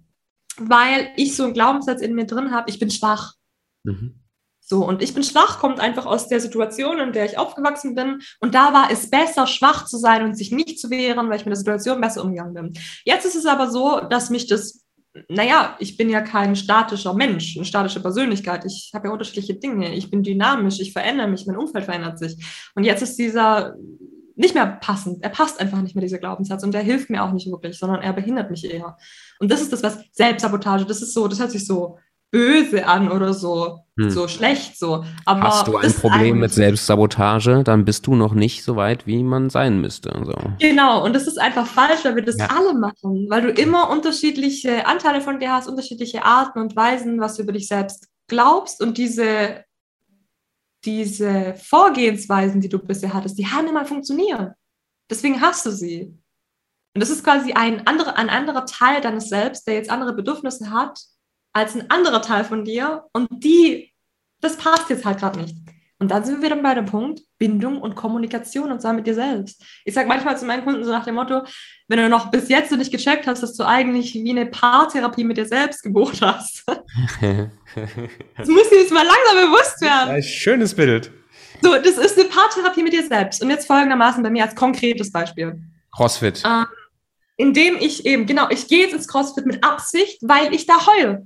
[0.58, 3.36] Weil ich so einen Glaubenssatz in mir drin habe, ich bin schwach.
[3.84, 4.24] Mhm.
[4.70, 8.20] So, und ich bin schwach, kommt einfach aus der Situation, in der ich aufgewachsen bin.
[8.42, 11.46] Und da war es besser, schwach zu sein und sich nicht zu wehren, weil ich
[11.46, 12.74] mit der Situation besser umgegangen bin.
[13.06, 14.84] Jetzt ist es aber so, dass mich das,
[15.30, 18.66] naja, ich bin ja kein statischer Mensch, eine statische Persönlichkeit.
[18.66, 19.96] Ich habe ja unterschiedliche Dinge.
[19.96, 22.36] Ich bin dynamisch, ich verändere mich, mein Umfeld verändert sich.
[22.76, 23.74] Und jetzt ist dieser
[24.36, 25.24] nicht mehr passend.
[25.24, 26.62] Er passt einfach nicht mehr, dieser Glaubenssatz.
[26.64, 28.98] Und der hilft mir auch nicht wirklich, sondern er behindert mich eher.
[29.40, 32.00] Und das ist das, was Selbstsabotage, das ist so, das hört sich so
[32.32, 34.10] böse an oder so, hm.
[34.10, 35.06] so schlecht so.
[35.26, 39.24] Aber Hast du ein Problem mit Selbstsabotage, dann bist du noch nicht so weit, wie
[39.24, 40.12] man sein müsste.
[40.26, 40.34] So.
[40.60, 42.48] Genau, und das ist einfach falsch, weil wir das ja.
[42.48, 47.36] alle machen, weil du immer unterschiedliche Anteile von dir hast, unterschiedliche Arten und Weisen, was
[47.36, 49.64] du über dich selbst glaubst und diese,
[50.84, 54.52] diese Vorgehensweisen, die du bisher hattest, die haben immer funktioniert.
[55.10, 56.14] Deswegen hast du sie.
[56.94, 60.72] Und das ist quasi ein anderer, ein anderer Teil deines Selbst, der jetzt andere Bedürfnisse
[60.72, 61.00] hat
[61.58, 63.92] als ein anderer Teil von dir und die,
[64.42, 65.56] das passt jetzt halt gerade nicht.
[65.98, 69.16] Und dann sind wir wieder bei dem Punkt Bindung und Kommunikation und zwar mit dir
[69.16, 69.64] selbst.
[69.84, 71.42] Ich sage manchmal zu meinen Kunden so nach dem Motto,
[71.88, 75.24] wenn du noch bis jetzt so nicht gecheckt hast, dass du eigentlich wie eine Paartherapie
[75.24, 76.64] mit dir selbst gebucht hast.
[76.68, 80.10] das muss dir jetzt mal langsam bewusst werden.
[80.12, 81.12] Ein schönes Bild.
[81.64, 83.42] So, das ist eine Paartherapie mit dir selbst.
[83.42, 85.60] Und jetzt folgendermaßen bei mir als konkretes Beispiel.
[85.92, 86.44] CrossFit.
[86.46, 86.68] Ähm,
[87.38, 91.26] indem ich eben, genau, ich gehe jetzt ins CrossFit mit Absicht, weil ich da heule.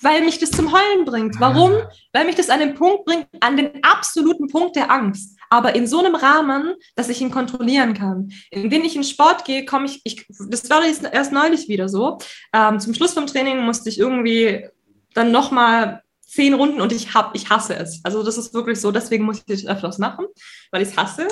[0.00, 1.40] Weil mich das zum Heulen bringt.
[1.40, 1.72] Warum?
[1.72, 1.90] Ah.
[2.12, 5.38] Weil mich das an den Punkt bringt, an den absoluten Punkt der Angst.
[5.50, 8.32] Aber in so einem Rahmen, dass ich ihn kontrollieren kann.
[8.52, 12.18] Wenn ich in Sport gehe, komme ich, ich, das war erst neulich wieder so.
[12.52, 14.66] Ähm, zum Schluss vom Training musste ich irgendwie
[15.14, 16.02] dann nochmal
[16.32, 18.00] zehn Runden und ich hab, ich hasse es.
[18.04, 20.24] Also das ist wirklich so, deswegen muss ich das öfters machen,
[20.70, 21.28] weil ich es hasse.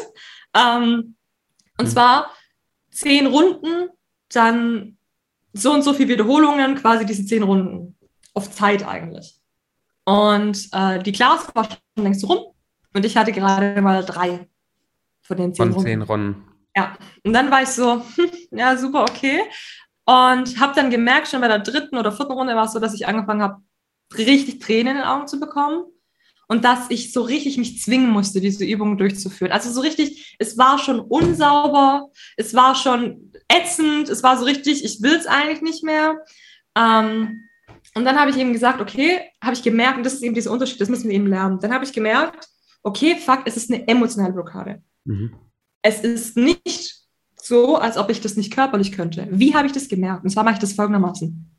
[0.54, 1.16] Ähm,
[1.78, 1.90] und mhm.
[1.90, 2.30] zwar
[2.90, 3.88] zehn Runden,
[4.28, 4.98] dann
[5.52, 7.96] so und so viele Wiederholungen, quasi diese zehn Runden.
[8.34, 9.40] Auf Zeit eigentlich.
[10.04, 12.54] Und äh, die Klasse war schon längst rum
[12.94, 14.48] und ich hatte gerade mal drei
[15.22, 15.86] von den zehn von Runden.
[15.86, 16.44] Zehn Runden.
[16.76, 18.02] Ja, und dann war ich so,
[18.50, 19.42] ja, super, okay.
[20.04, 22.94] Und habe dann gemerkt, schon bei der dritten oder vierten Runde war es so, dass
[22.94, 23.62] ich angefangen habe,
[24.16, 25.84] richtig Tränen in den Augen zu bekommen
[26.48, 29.52] und dass ich so richtig mich zwingen musste, diese Übung durchzuführen.
[29.52, 34.84] Also so richtig, es war schon unsauber, es war schon ätzend, es war so richtig,
[34.84, 36.24] ich will es eigentlich nicht mehr.
[36.76, 37.44] Ähm,
[37.94, 40.50] und dann habe ich eben gesagt, okay, habe ich gemerkt, und das ist eben dieser
[40.50, 41.58] Unterschied, das müssen wir eben lernen.
[41.60, 42.48] Dann habe ich gemerkt,
[42.82, 44.82] okay, fuck, es ist eine emotionale Blockade.
[45.04, 45.34] Mhm.
[45.82, 46.94] Es ist nicht
[47.36, 49.26] so, als ob ich das nicht körperlich könnte.
[49.30, 50.24] Wie habe ich das gemerkt?
[50.24, 51.50] Und zwar mache ich das folgendermaßen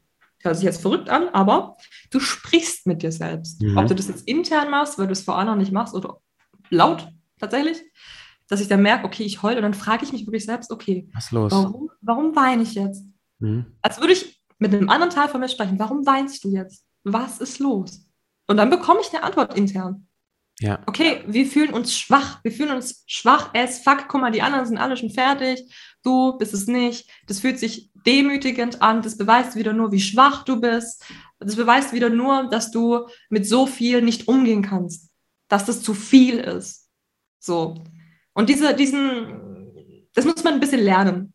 [0.44, 1.78] hört sich jetzt verrückt an, aber
[2.10, 3.62] du sprichst mit dir selbst.
[3.62, 3.78] Mhm.
[3.78, 6.20] Ob du das jetzt intern machst, weil du es vor anderen nicht machst oder
[6.70, 7.08] laut
[7.40, 7.82] tatsächlich,
[8.48, 11.10] dass ich dann merke, okay, ich heule und dann frage ich mich wirklich selbst, okay,
[11.14, 11.52] Was los?
[11.52, 13.06] Warum, warum weine ich jetzt?
[13.40, 13.66] Mhm.
[13.82, 16.86] Als würde ich mit einem anderen Teil von mir sprechen, warum weinst du jetzt?
[17.04, 18.06] Was ist los?
[18.48, 20.08] Und dann bekomme ich eine Antwort intern.
[20.60, 20.80] Ja.
[20.86, 22.44] Okay, wir fühlen uns schwach.
[22.44, 24.06] Wir fühlen uns schwach as fuck.
[24.08, 25.64] Guck mal, die anderen sind alle schon fertig.
[26.04, 27.10] Du bist es nicht.
[27.26, 29.02] Das fühlt sich demütigend an.
[29.02, 31.04] Das beweist wieder nur, wie schwach du bist.
[31.40, 35.10] Das beweist wieder nur, dass du mit so viel nicht umgehen kannst.
[35.48, 36.88] Dass das zu viel ist.
[37.40, 37.84] So.
[38.34, 41.34] Und diese, diesen, das muss man ein bisschen lernen,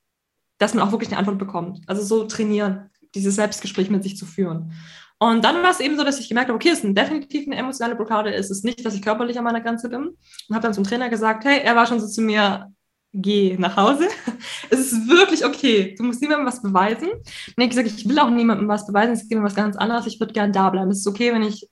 [0.59, 1.81] dass man auch wirklich eine Antwort bekommt.
[1.89, 4.73] Also so trainieren, dieses Selbstgespräch mit sich zu führen.
[5.19, 7.57] Und dann war es eben so, dass ich gemerkt habe, okay, es ist definitiv eine
[7.57, 8.35] emotionale Blockade.
[8.35, 10.09] Es ist nicht, dass ich körperlich an meiner Grenze bin.
[10.09, 12.71] Und habe dann zum Trainer gesagt, hey, er war schon so zu mir,
[13.13, 14.09] geh nach Hause.
[14.71, 15.95] Es ist wirklich okay.
[15.97, 17.09] Du musst niemandem was beweisen.
[17.09, 19.13] Und ich gesagt, ich will auch niemandem was beweisen.
[19.13, 20.07] Es geht mir was ganz anderes.
[20.07, 20.91] Ich würde gerne da bleiben.
[20.91, 21.67] Es ist okay, wenn ich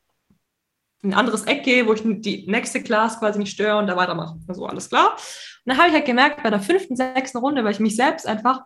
[1.03, 3.97] in ein anderes Eck gehe, wo ich die nächste Class quasi nicht störe und da
[3.97, 4.39] weitermache.
[4.49, 5.13] Also alles klar.
[5.13, 5.21] Und
[5.67, 8.63] dann habe ich halt gemerkt, bei der fünften, sechsten Runde, weil ich mich selbst einfach,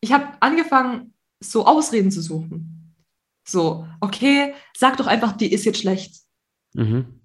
[0.00, 2.94] ich habe angefangen, so Ausreden zu suchen.
[3.46, 6.16] So, okay, sag doch einfach, die ist jetzt schlecht.
[6.74, 7.18] Mhm.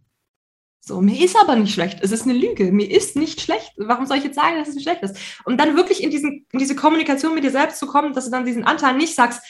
[0.85, 1.99] So, mir ist aber nicht schlecht.
[2.01, 2.71] Es ist eine Lüge.
[2.73, 3.71] Mir ist nicht schlecht.
[3.77, 5.17] Warum soll ich jetzt sagen, dass es nicht schlecht ist?
[5.45, 8.31] Und dann wirklich in, diesen, in diese Kommunikation mit dir selbst zu kommen, dass du
[8.31, 9.41] dann diesen Anteil nicht sagst,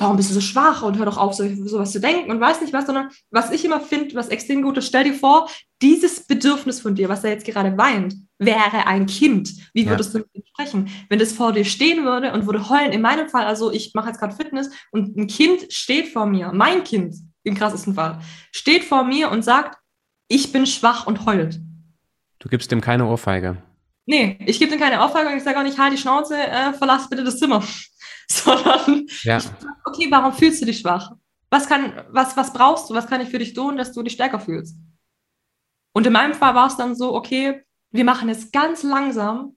[0.00, 2.60] warum bist du so schwach und hör doch auf, so, sowas zu denken und weiß
[2.60, 5.48] nicht was, sondern was ich immer finde, was extrem gut ist, stell dir vor,
[5.82, 9.52] dieses Bedürfnis von dir, was er jetzt gerade weint, wäre ein Kind.
[9.74, 10.20] Wie würdest ja.
[10.20, 10.88] du mit ihm sprechen?
[11.08, 14.08] Wenn das vor dir stehen würde und würde heulen, in meinem Fall, also ich mache
[14.08, 18.18] jetzt gerade Fitness und ein Kind steht vor mir, mein Kind im krassesten Fall,
[18.52, 19.78] steht vor mir und sagt,
[20.28, 21.60] ich bin schwach und heult.
[22.38, 23.56] Du gibst dem keine Ohrfeige.
[24.06, 26.72] Nee, ich gebe dem keine Ohrfeige und ich sage auch nicht, halt die Schnauze, äh,
[26.72, 27.62] verlass bitte das Zimmer.
[28.44, 29.38] sondern ja.
[29.38, 29.44] ich,
[29.84, 31.12] okay, warum fühlst du dich schwach?
[31.50, 32.94] Was, kann, was, was brauchst du?
[32.94, 34.76] Was kann ich für dich tun, dass du dich stärker fühlst?
[35.92, 39.56] Und in meinem Fall war es dann so, okay, wir machen es ganz langsam,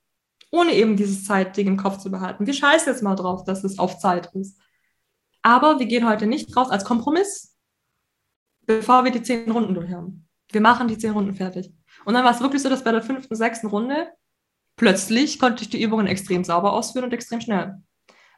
[0.50, 2.48] ohne eben dieses Zeitding im Kopf zu behalten.
[2.48, 4.60] Wir scheißen jetzt mal drauf, dass es auf Zeit ist.
[5.44, 7.56] Aber wir gehen heute nicht drauf als Kompromiss,
[8.66, 10.28] bevor wir die zehn Runden durch haben.
[10.52, 11.72] Wir machen die zehn Runden fertig.
[12.06, 14.12] Und dann war es wirklich so, dass bei der fünften, sechsten Runde
[14.78, 17.84] plötzlich konnte ich die Übungen extrem sauber ausführen und extrem schnell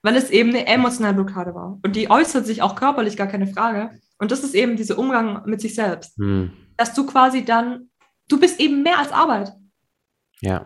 [0.01, 1.79] weil es eben eine emotionale Blockade war.
[1.83, 3.91] Und die äußert sich auch körperlich, gar keine Frage.
[4.17, 6.17] Und das ist eben dieser Umgang mit sich selbst.
[6.17, 6.51] Hm.
[6.77, 7.89] Dass du quasi dann,
[8.27, 9.53] du bist eben mehr als Arbeit.
[10.41, 10.65] Ja.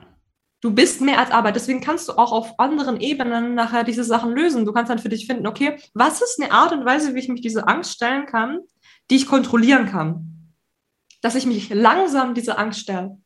[0.61, 1.55] Du bist mehr als Arbeit.
[1.55, 4.65] Deswegen kannst du auch auf anderen Ebenen nachher diese Sachen lösen.
[4.65, 7.29] Du kannst dann für dich finden, okay, was ist eine Art und Weise, wie ich
[7.29, 8.59] mich diese Angst stellen kann,
[9.09, 10.53] die ich kontrollieren kann?
[11.21, 13.17] Dass ich mich langsam diese Angst stelle.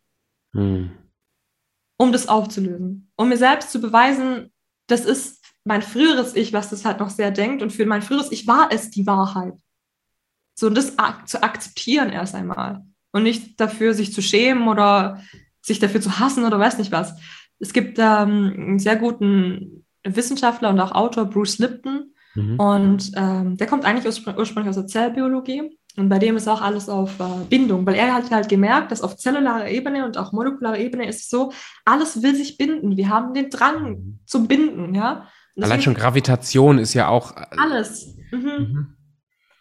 [0.54, 0.92] Hm.
[1.98, 3.12] Um das aufzulösen.
[3.16, 4.52] Um mir selbst zu beweisen,
[4.88, 7.62] das ist mein früheres Ich, was das halt noch sehr denkt.
[7.62, 9.56] Und für mein früheres Ich war es die Wahrheit.
[10.56, 12.82] So, und das ak zu akzeptieren erst einmal.
[13.12, 15.22] Und nicht dafür, sich zu schämen oder
[15.62, 17.16] sich dafür zu hassen oder weiß nicht was.
[17.60, 22.14] Es gibt ähm, einen sehr guten Wissenschaftler und auch Autor, Bruce Lipton.
[22.36, 22.60] Mhm.
[22.60, 25.78] Und ähm, der kommt eigentlich urspr ursprünglich aus der Zellbiologie.
[25.96, 29.02] Und bei dem ist auch alles auf äh, Bindung, weil er hat halt gemerkt, dass
[29.02, 31.54] auf zellularer Ebene und auch molekularer Ebene ist es so,
[31.86, 32.98] alles will sich binden.
[32.98, 34.20] Wir haben den Drang mhm.
[34.26, 35.28] zum Binden, ja.
[35.62, 37.36] Allein schon Gravitation ist ja auch.
[37.52, 38.16] Alles.
[38.32, 38.40] Mhm.
[38.40, 38.96] Mhm.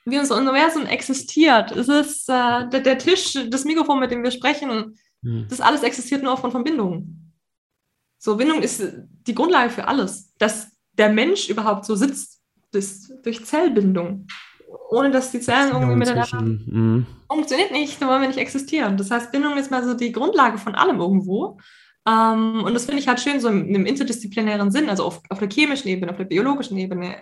[0.07, 1.73] wie unser Universum existiert.
[1.73, 5.47] Es ist äh, der, der, Tisch, das Mikrofon, mit dem wir sprechen, mhm.
[5.49, 7.35] das alles existiert nur aufgrund von Bindungen.
[8.19, 8.83] So, Bindung ist
[9.27, 10.33] die Grundlage für alles.
[10.39, 12.41] Dass der Mensch überhaupt so sitzt,
[12.73, 14.27] ist durch Zellbindung.
[14.91, 17.07] Ohne dass die Zellen irgendwie miteinander mhm.
[17.29, 18.97] funktioniert nicht, dann wollen wir nicht existieren.
[18.97, 21.59] Das heißt, Bindung ist mal so die Grundlage von allem irgendwo.
[22.07, 25.39] Ähm, und das finde ich halt schön, so im, im interdisziplinären Sinn, also auf, auf
[25.39, 27.17] der chemischen Ebene, auf der biologischen Ebene,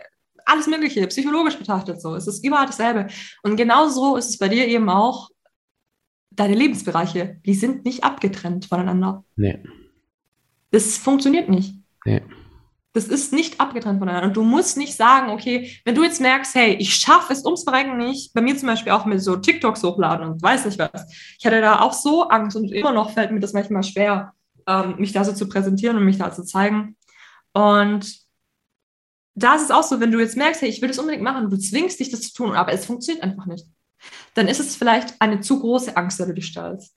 [0.47, 2.14] alles Mögliche, psychologisch betrachtet so.
[2.14, 3.07] Es ist überall dasselbe.
[3.43, 5.28] Und genauso ist es bei dir eben auch,
[6.31, 9.24] deine Lebensbereiche, die sind nicht abgetrennt voneinander.
[9.37, 9.59] Nee.
[10.70, 11.74] Das funktioniert nicht.
[12.05, 12.22] Nee.
[12.93, 14.28] Das ist nicht abgetrennt voneinander.
[14.28, 17.64] Und du musst nicht sagen, okay, wenn du jetzt merkst, hey, ich schaffe es ums
[17.64, 21.07] Verrecken nicht, bei mir zum Beispiel auch mit so TikToks hochladen und weiß nicht was.
[21.39, 24.33] Ich hatte da auch so Angst und immer noch fällt mir das manchmal schwer,
[24.66, 26.96] ähm, mich da so zu präsentieren und mich da zu zeigen.
[27.52, 28.20] Und
[29.34, 31.50] da ist es auch so, wenn du jetzt merkst, hey, ich will das unbedingt machen,
[31.50, 33.66] du zwingst dich, das zu tun, aber es funktioniert einfach nicht,
[34.34, 36.94] dann ist es vielleicht eine zu große Angst, der du dich stellst.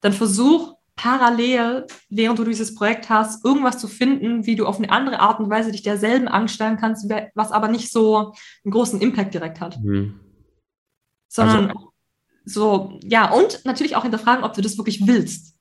[0.00, 4.90] Dann versuch parallel, während du dieses Projekt hast, irgendwas zu finden, wie du auf eine
[4.90, 8.32] andere Art und Weise dich derselben Angst stellen kannst, was aber nicht so
[8.64, 9.78] einen großen Impact direkt hat.
[9.78, 10.20] Mhm.
[11.28, 11.92] Sondern also.
[12.46, 15.55] so, ja, und natürlich auch hinterfragen, ob du das wirklich willst.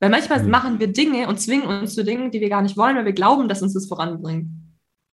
[0.00, 0.50] Weil manchmal mhm.
[0.50, 3.12] machen wir Dinge und zwingen uns zu Dingen, die wir gar nicht wollen, weil wir
[3.12, 4.48] glauben, dass uns das voranbringt.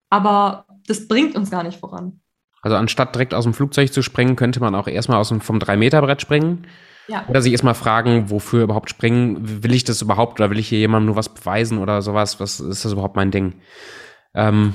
[0.10, 2.22] Aber das bringt uns gar nicht voran.
[2.62, 5.60] Also anstatt direkt aus dem Flugzeug zu springen, könnte man auch erstmal aus dem, vom
[5.60, 6.66] 3-Meter-Brett springen.
[7.08, 7.26] Ja.
[7.28, 9.64] Oder sich erstmal fragen, wofür überhaupt springen?
[9.64, 12.40] Will ich das überhaupt oder will ich hier jemandem nur was beweisen oder sowas?
[12.40, 13.54] Was ist das überhaupt mein Ding?
[14.34, 14.74] Ähm,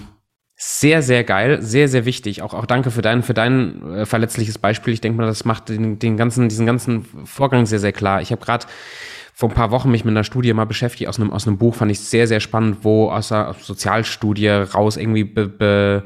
[0.55, 2.43] sehr, sehr geil, sehr, sehr wichtig.
[2.43, 4.93] Auch, auch danke für dein, für dein äh, verletzliches Beispiel.
[4.93, 8.21] Ich denke mal, das macht den, den ganzen, diesen ganzen Vorgang sehr, sehr klar.
[8.21, 8.67] Ich habe gerade
[9.41, 11.75] vor ein paar Wochen mich mit einer Studie mal beschäftigt, aus einem, aus einem Buch,
[11.75, 16.05] fand ich sehr, sehr spannend, wo aus einer Sozialstudie raus irgendwie be, be,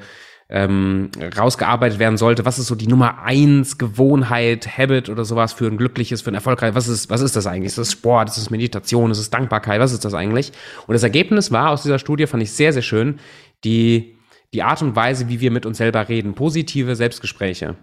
[0.48, 5.66] ähm, rausgearbeitet werden sollte, was ist so die Nummer eins Gewohnheit, Habit oder sowas für
[5.66, 7.70] ein glückliches, für ein erfolgreiches, was ist, was ist das eigentlich?
[7.70, 10.52] Ist das Sport, ist das Meditation, ist das Dankbarkeit, was ist das eigentlich?
[10.86, 13.18] Und das Ergebnis war aus dieser Studie, fand ich sehr, sehr schön,
[13.64, 14.16] die,
[14.52, 17.74] die Art und Weise, wie wir mit uns selber reden, positive Selbstgespräche.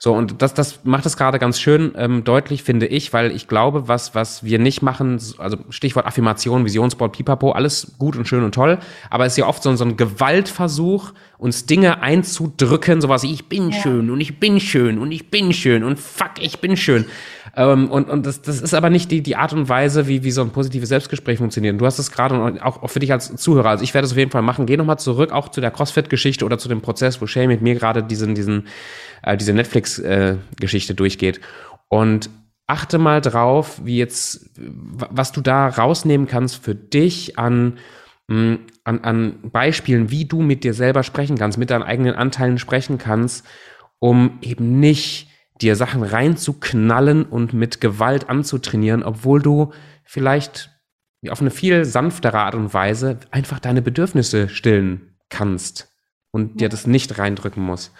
[0.00, 3.48] So, und das, das macht es gerade ganz schön ähm, deutlich, finde ich, weil ich
[3.48, 8.44] glaube, was, was wir nicht machen, also Stichwort Affirmation, Visionsboard, Pipapo, alles gut und schön
[8.44, 8.78] und toll,
[9.10, 13.48] aber es ist ja oft so, so ein Gewaltversuch, uns Dinge einzudrücken, sowas wie ich
[13.48, 13.80] bin ja.
[13.80, 17.04] schön und ich bin schön und ich bin schön und fuck, ich bin schön.
[17.58, 20.30] Ähm, und und das, das ist aber nicht die, die Art und Weise, wie, wie
[20.30, 21.72] so ein positives Selbstgespräch funktioniert.
[21.72, 24.12] Und du hast es gerade auch, auch für dich als Zuhörer, also ich werde es
[24.12, 24.64] auf jeden Fall machen.
[24.64, 27.74] Geh nochmal zurück, auch zu der CrossFit-Geschichte oder zu dem Prozess, wo Shay mit mir
[27.74, 28.68] gerade diesen, diesen,
[29.24, 31.40] äh, diese Netflix-Geschichte äh, durchgeht.
[31.88, 32.30] Und
[32.68, 37.78] achte mal drauf, wie jetzt, was du da rausnehmen kannst für dich an,
[38.30, 42.58] hm, an, an Beispielen, wie du mit dir selber sprechen kannst, mit deinen eigenen Anteilen
[42.58, 43.44] sprechen kannst,
[43.98, 45.27] um eben nicht
[45.60, 49.72] dir Sachen reinzuknallen und mit Gewalt anzutrainieren, obwohl du
[50.04, 50.70] vielleicht
[51.28, 55.92] auf eine viel sanftere Art und Weise einfach deine Bedürfnisse stillen kannst
[56.30, 56.56] und ja.
[56.56, 57.92] dir das nicht reindrücken muss.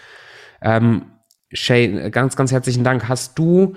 [0.61, 1.11] Ähm,
[1.51, 3.09] Shay, ganz, ganz herzlichen Dank.
[3.09, 3.75] Hast du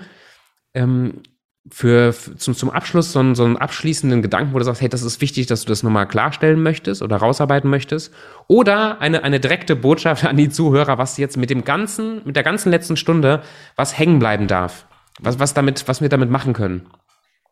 [0.73, 1.21] ähm,
[1.69, 4.89] für, für zum, zum Abschluss so einen, so einen abschließenden Gedanken, wo du sagst, hey,
[4.89, 8.13] das ist wichtig, dass du das nochmal klarstellen möchtest oder rausarbeiten möchtest?
[8.47, 12.43] Oder eine, eine direkte Botschaft an die Zuhörer, was jetzt mit dem ganzen, mit der
[12.43, 13.41] ganzen letzten Stunde,
[13.75, 14.85] was hängen bleiben darf?
[15.19, 16.87] Was, was damit, was wir damit machen können?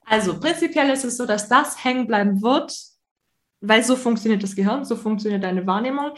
[0.06, 2.76] Also prinzipiell ist es so, dass das hängen bleiben wird,
[3.62, 6.12] weil so funktioniert das Gehirn, so funktioniert deine Wahrnehmung.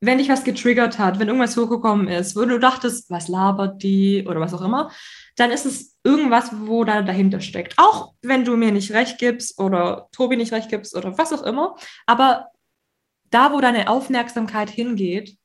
[0.00, 4.26] Wenn dich was getriggert hat, wenn irgendwas hochgekommen ist, wo du dachtest, was labert die
[4.26, 4.90] oder was auch immer,
[5.36, 7.74] dann ist es irgendwas, wo da dahinter steckt.
[7.78, 11.42] Auch wenn du mir nicht recht gibst oder Tobi nicht recht gibst oder was auch
[11.42, 11.76] immer.
[12.06, 12.48] Aber
[13.30, 15.36] da, wo deine Aufmerksamkeit hingeht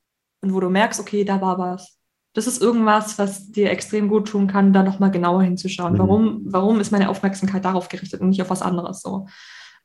[0.41, 1.97] und wo du merkst, okay, da war was.
[2.33, 5.93] Das ist irgendwas, was dir extrem gut tun kann, da nochmal genauer hinzuschauen.
[5.93, 5.97] Mhm.
[5.97, 9.27] Warum, warum ist meine Aufmerksamkeit darauf gerichtet und nicht auf was anderes so?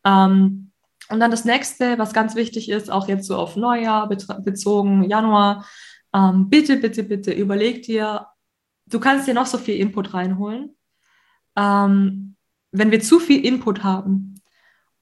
[0.04, 0.72] Ähm,
[1.08, 5.66] und dann das nächste, was ganz wichtig ist, auch jetzt so auf Neujahr bezogen, Januar,
[6.14, 8.26] ähm, bitte, bitte, bitte überleg dir,
[8.94, 10.76] du kannst dir noch so viel Input reinholen.
[11.56, 12.36] Ähm,
[12.70, 14.40] wenn wir zu viel Input haben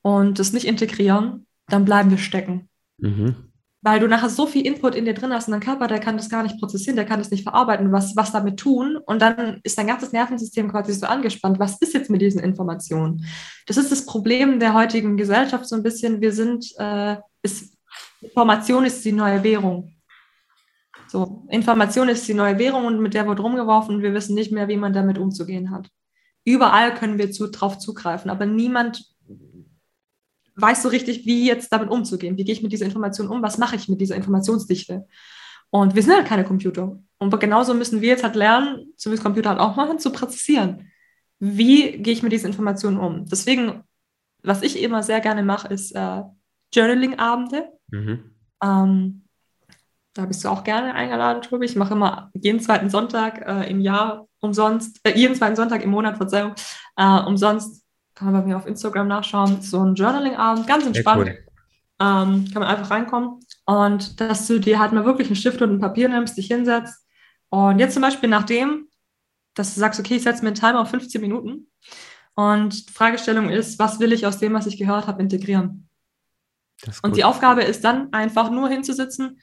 [0.00, 2.68] und das nicht integrieren, dann bleiben wir stecken.
[2.98, 3.52] Mhm.
[3.84, 6.16] Weil du nachher so viel Input in dir drin hast und dein Körper, der kann
[6.16, 8.96] das gar nicht prozessieren, der kann das nicht verarbeiten, was, was damit tun.
[8.96, 11.58] Und dann ist dein ganzes Nervensystem quasi so angespannt.
[11.58, 13.26] Was ist jetzt mit diesen Informationen?
[13.66, 16.20] Das ist das Problem der heutigen Gesellschaft so ein bisschen.
[16.20, 17.76] Wir sind, äh, ist,
[18.20, 19.92] Information ist die neue Währung.
[21.12, 24.50] So, Information ist die neue Währung und mit der wird rumgeworfen und wir wissen nicht
[24.50, 25.90] mehr, wie man damit umzugehen hat.
[26.42, 29.04] Überall können wir zu, drauf zugreifen, aber niemand
[30.56, 32.38] weiß so richtig, wie jetzt damit umzugehen.
[32.38, 33.42] Wie gehe ich mit dieser Information um?
[33.42, 35.06] Was mache ich mit dieser Informationsdichte?
[35.68, 36.98] Und wir sind halt keine Computer.
[37.18, 40.12] Und genauso müssen wir jetzt halt lernen, so wie es Computer halt auch machen, zu
[40.12, 40.90] präzisieren.
[41.38, 43.26] Wie gehe ich mit diesen Informationen um?
[43.26, 43.82] Deswegen,
[44.42, 46.22] was ich immer sehr gerne mache, ist äh,
[46.72, 47.68] Journaling-Abende.
[47.90, 48.34] Mhm.
[48.62, 49.21] Ähm,
[50.14, 51.66] da bist du auch gerne eingeladen, Tobi.
[51.66, 55.90] Ich mache immer jeden zweiten Sonntag äh, im Jahr umsonst, äh, jeden zweiten Sonntag im
[55.90, 56.54] Monat, Verzeihung,
[56.96, 57.82] äh, umsonst.
[58.14, 59.62] Kann man bei mir auf Instagram nachschauen.
[59.62, 61.22] So ein Journaling-Abend, ganz entspannt.
[61.22, 61.38] Cool.
[61.98, 63.40] Ähm, kann man einfach reinkommen.
[63.64, 67.06] Und dass du dir halt mal wirklich einen Stift und ein Papier nimmst, dich hinsetzt.
[67.48, 68.88] Und jetzt zum Beispiel nachdem,
[69.54, 71.70] dass du sagst, okay, ich setze mir einen Timer auf 15 Minuten.
[72.34, 75.88] Und die Fragestellung ist, was will ich aus dem, was ich gehört habe, integrieren?
[77.02, 79.38] Und die Aufgabe ist dann einfach nur hinzusitzen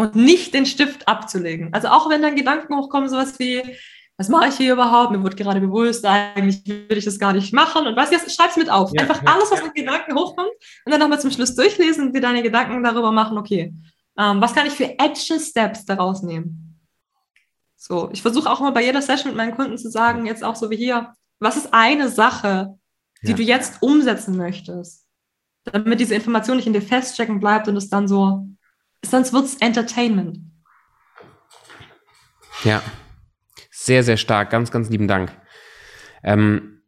[0.00, 1.72] und nicht den Stift abzulegen.
[1.72, 3.62] Also auch wenn dann Gedanken hochkommen, sowas wie,
[4.16, 5.12] was mache ich hier überhaupt?
[5.12, 7.86] Mir wurde gerade bewusst, eigentlich will ich das gar nicht machen.
[7.86, 8.90] Und weißt du, schreib es mit auf.
[8.92, 9.66] Ja, Einfach ja, alles, was ja.
[9.66, 10.50] mit Gedanken hochkommt
[10.84, 13.74] und dann nochmal zum Schluss durchlesen und dir deine Gedanken darüber machen, okay,
[14.18, 16.78] ähm, was kann ich für Action Steps daraus nehmen?
[17.76, 20.56] So, ich versuche auch immer bei jeder Session mit meinen Kunden zu sagen, jetzt auch
[20.56, 22.78] so wie hier, was ist eine Sache,
[23.22, 25.06] die du jetzt umsetzen möchtest,
[25.64, 28.46] damit diese Information nicht in dir feststecken bleibt und es dann so,
[29.04, 30.38] sonst wird es Entertainment.
[32.64, 32.82] Ja,
[33.70, 34.50] sehr, sehr stark.
[34.50, 35.32] Ganz, ganz lieben Dank.
[36.22, 36.82] Ähm,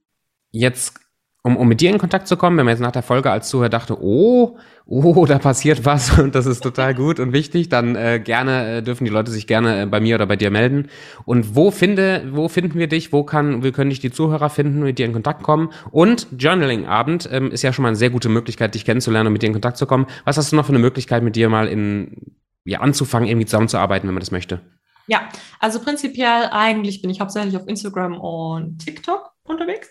[0.51, 1.01] jetzt,
[1.43, 3.49] um, um mit dir in Kontakt zu kommen, wenn man jetzt nach der Folge als
[3.49, 7.97] Zuhörer dachte, oh, oh, da passiert was und das ist total gut und wichtig, dann
[7.97, 10.89] äh, gerne äh, dürfen die Leute sich gerne äh, bei mir oder bei dir melden.
[11.25, 13.13] Und wo finde, wo finden wir dich?
[13.13, 15.71] Wo kann, wie können dich die Zuhörer finden, mit dir in Kontakt kommen?
[15.91, 19.43] Und Journaling-Abend ähm, ist ja schon mal eine sehr gute Möglichkeit, dich kennenzulernen und mit
[19.43, 20.07] dir in Kontakt zu kommen.
[20.25, 24.07] Was hast du noch für eine Möglichkeit, mit dir mal in ja, anzufangen, irgendwie zusammenzuarbeiten,
[24.09, 24.61] wenn man das möchte?
[25.09, 25.29] Ja,
[25.59, 29.89] also prinzipiell eigentlich bin ich hauptsächlich auf Instagram und TikTok unterwegs.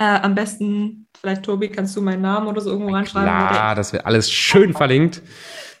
[0.00, 3.28] Äh, am besten, vielleicht Tobi, kannst du meinen Namen oder so irgendwo reinschreiben?
[3.28, 5.20] Ja, das wird alles schön verlinkt.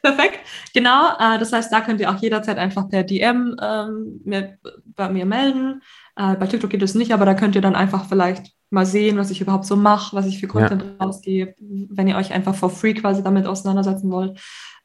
[0.02, 0.40] Perfekt,
[0.74, 1.12] genau.
[1.18, 5.24] Äh, das heißt, da könnt ihr auch jederzeit einfach per DM ähm, mir, bei mir
[5.24, 5.80] melden.
[6.16, 9.16] Äh, bei TikTok geht es nicht, aber da könnt ihr dann einfach vielleicht mal sehen,
[9.16, 11.04] was ich überhaupt so mache, was ich für Content ja.
[11.04, 14.38] rausgebe, wenn ihr euch einfach for free quasi damit auseinandersetzen wollt.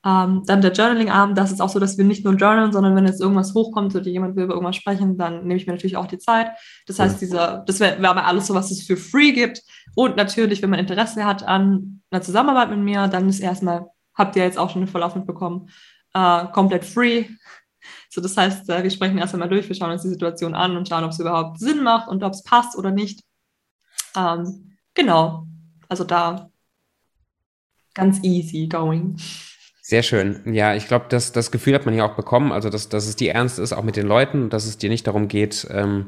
[0.05, 3.07] Ähm, dann der Journaling-Abend, das ist auch so, dass wir nicht nur journalen, sondern wenn
[3.07, 6.05] jetzt irgendwas hochkommt oder jemand will über irgendwas sprechen, dann nehme ich mir natürlich auch
[6.05, 6.51] die Zeit.
[6.85, 9.63] Das heißt, dieser, das wäre wär aber alles so, was es für free gibt.
[9.95, 14.35] Und natürlich, wenn man Interesse hat an einer Zusammenarbeit mit mir, dann ist erstmal, habt
[14.35, 15.69] ihr jetzt auch schon einen Verlauf mitbekommen,
[16.13, 17.25] äh, komplett free.
[18.09, 20.75] So, das heißt, äh, wir sprechen erst einmal durch, wir schauen uns die Situation an
[20.75, 23.21] und schauen, ob es überhaupt Sinn macht und ob es passt oder nicht.
[24.15, 25.45] Ähm, genau.
[25.87, 26.49] Also da
[27.93, 29.17] ganz easy going.
[29.87, 30.39] Sehr schön.
[30.51, 33.15] Ja, ich glaube, das, das Gefühl hat man hier auch bekommen, also dass, dass es
[33.15, 36.07] dir ernst ist, auch mit den Leuten, dass es dir nicht darum geht, ähm,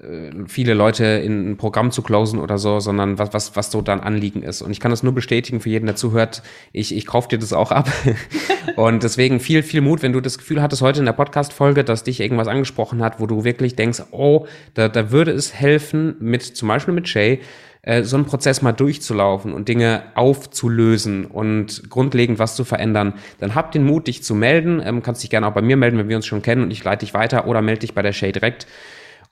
[0.00, 3.82] äh, viele Leute in ein Programm zu closen oder so, sondern was, was, was so
[3.82, 4.62] dein Anliegen ist.
[4.62, 6.44] Und ich kann das nur bestätigen für jeden, der zuhört.
[6.70, 7.90] Ich, ich kaufe dir das auch ab.
[8.76, 12.04] und deswegen viel, viel Mut, wenn du das Gefühl hattest heute in der Podcast-Folge, dass
[12.04, 16.44] dich irgendwas angesprochen hat, wo du wirklich denkst, oh, da, da würde es helfen, mit,
[16.44, 17.40] zum Beispiel mit Shay,
[17.82, 23.54] äh, so einen Prozess mal durchzulaufen und Dinge aufzulösen und grundlegend was zu verändern, dann
[23.54, 24.82] hab den Mut, dich zu melden.
[24.84, 26.84] Ähm, kannst dich gerne auch bei mir melden, wenn wir uns schon kennen und ich
[26.84, 28.66] leite dich weiter oder melde dich bei der Shay direkt.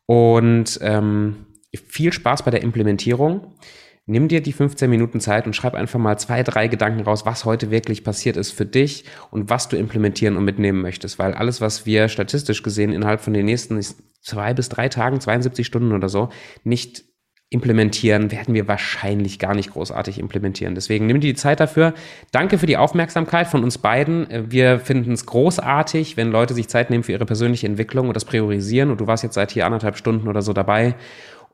[0.07, 3.55] Und ähm, viel Spaß bei der Implementierung.
[4.11, 7.45] Nimm dir die 15 Minuten Zeit und schreib einfach mal zwei, drei Gedanken raus, was
[7.45, 11.19] heute wirklich passiert ist für dich und was du implementieren und mitnehmen möchtest.
[11.19, 13.79] Weil alles, was wir statistisch gesehen innerhalb von den nächsten
[14.23, 16.31] zwei bis drei Tagen, 72 Stunden oder so,
[16.65, 17.05] nicht
[17.51, 20.75] implementieren, werden wir wahrscheinlich gar nicht großartig implementieren.
[20.75, 21.95] Deswegen nimm dir die Zeit dafür.
[22.31, 24.27] Danke für die Aufmerksamkeit von uns beiden.
[24.51, 28.27] Wir finden es großartig, wenn Leute sich Zeit nehmen für ihre persönliche Entwicklung und das
[28.27, 28.91] priorisieren.
[28.91, 30.95] Und du warst jetzt seit hier anderthalb Stunden oder so dabei.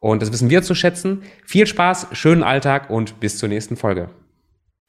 [0.00, 1.22] Und das wissen wir zu schätzen.
[1.46, 4.10] Viel Spaß, schönen Alltag und bis zur nächsten Folge.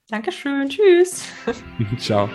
[0.09, 0.69] Dankeschön.
[0.69, 1.23] Tschüss.
[1.99, 2.29] Ciao.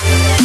[0.00, 0.38] Yeah.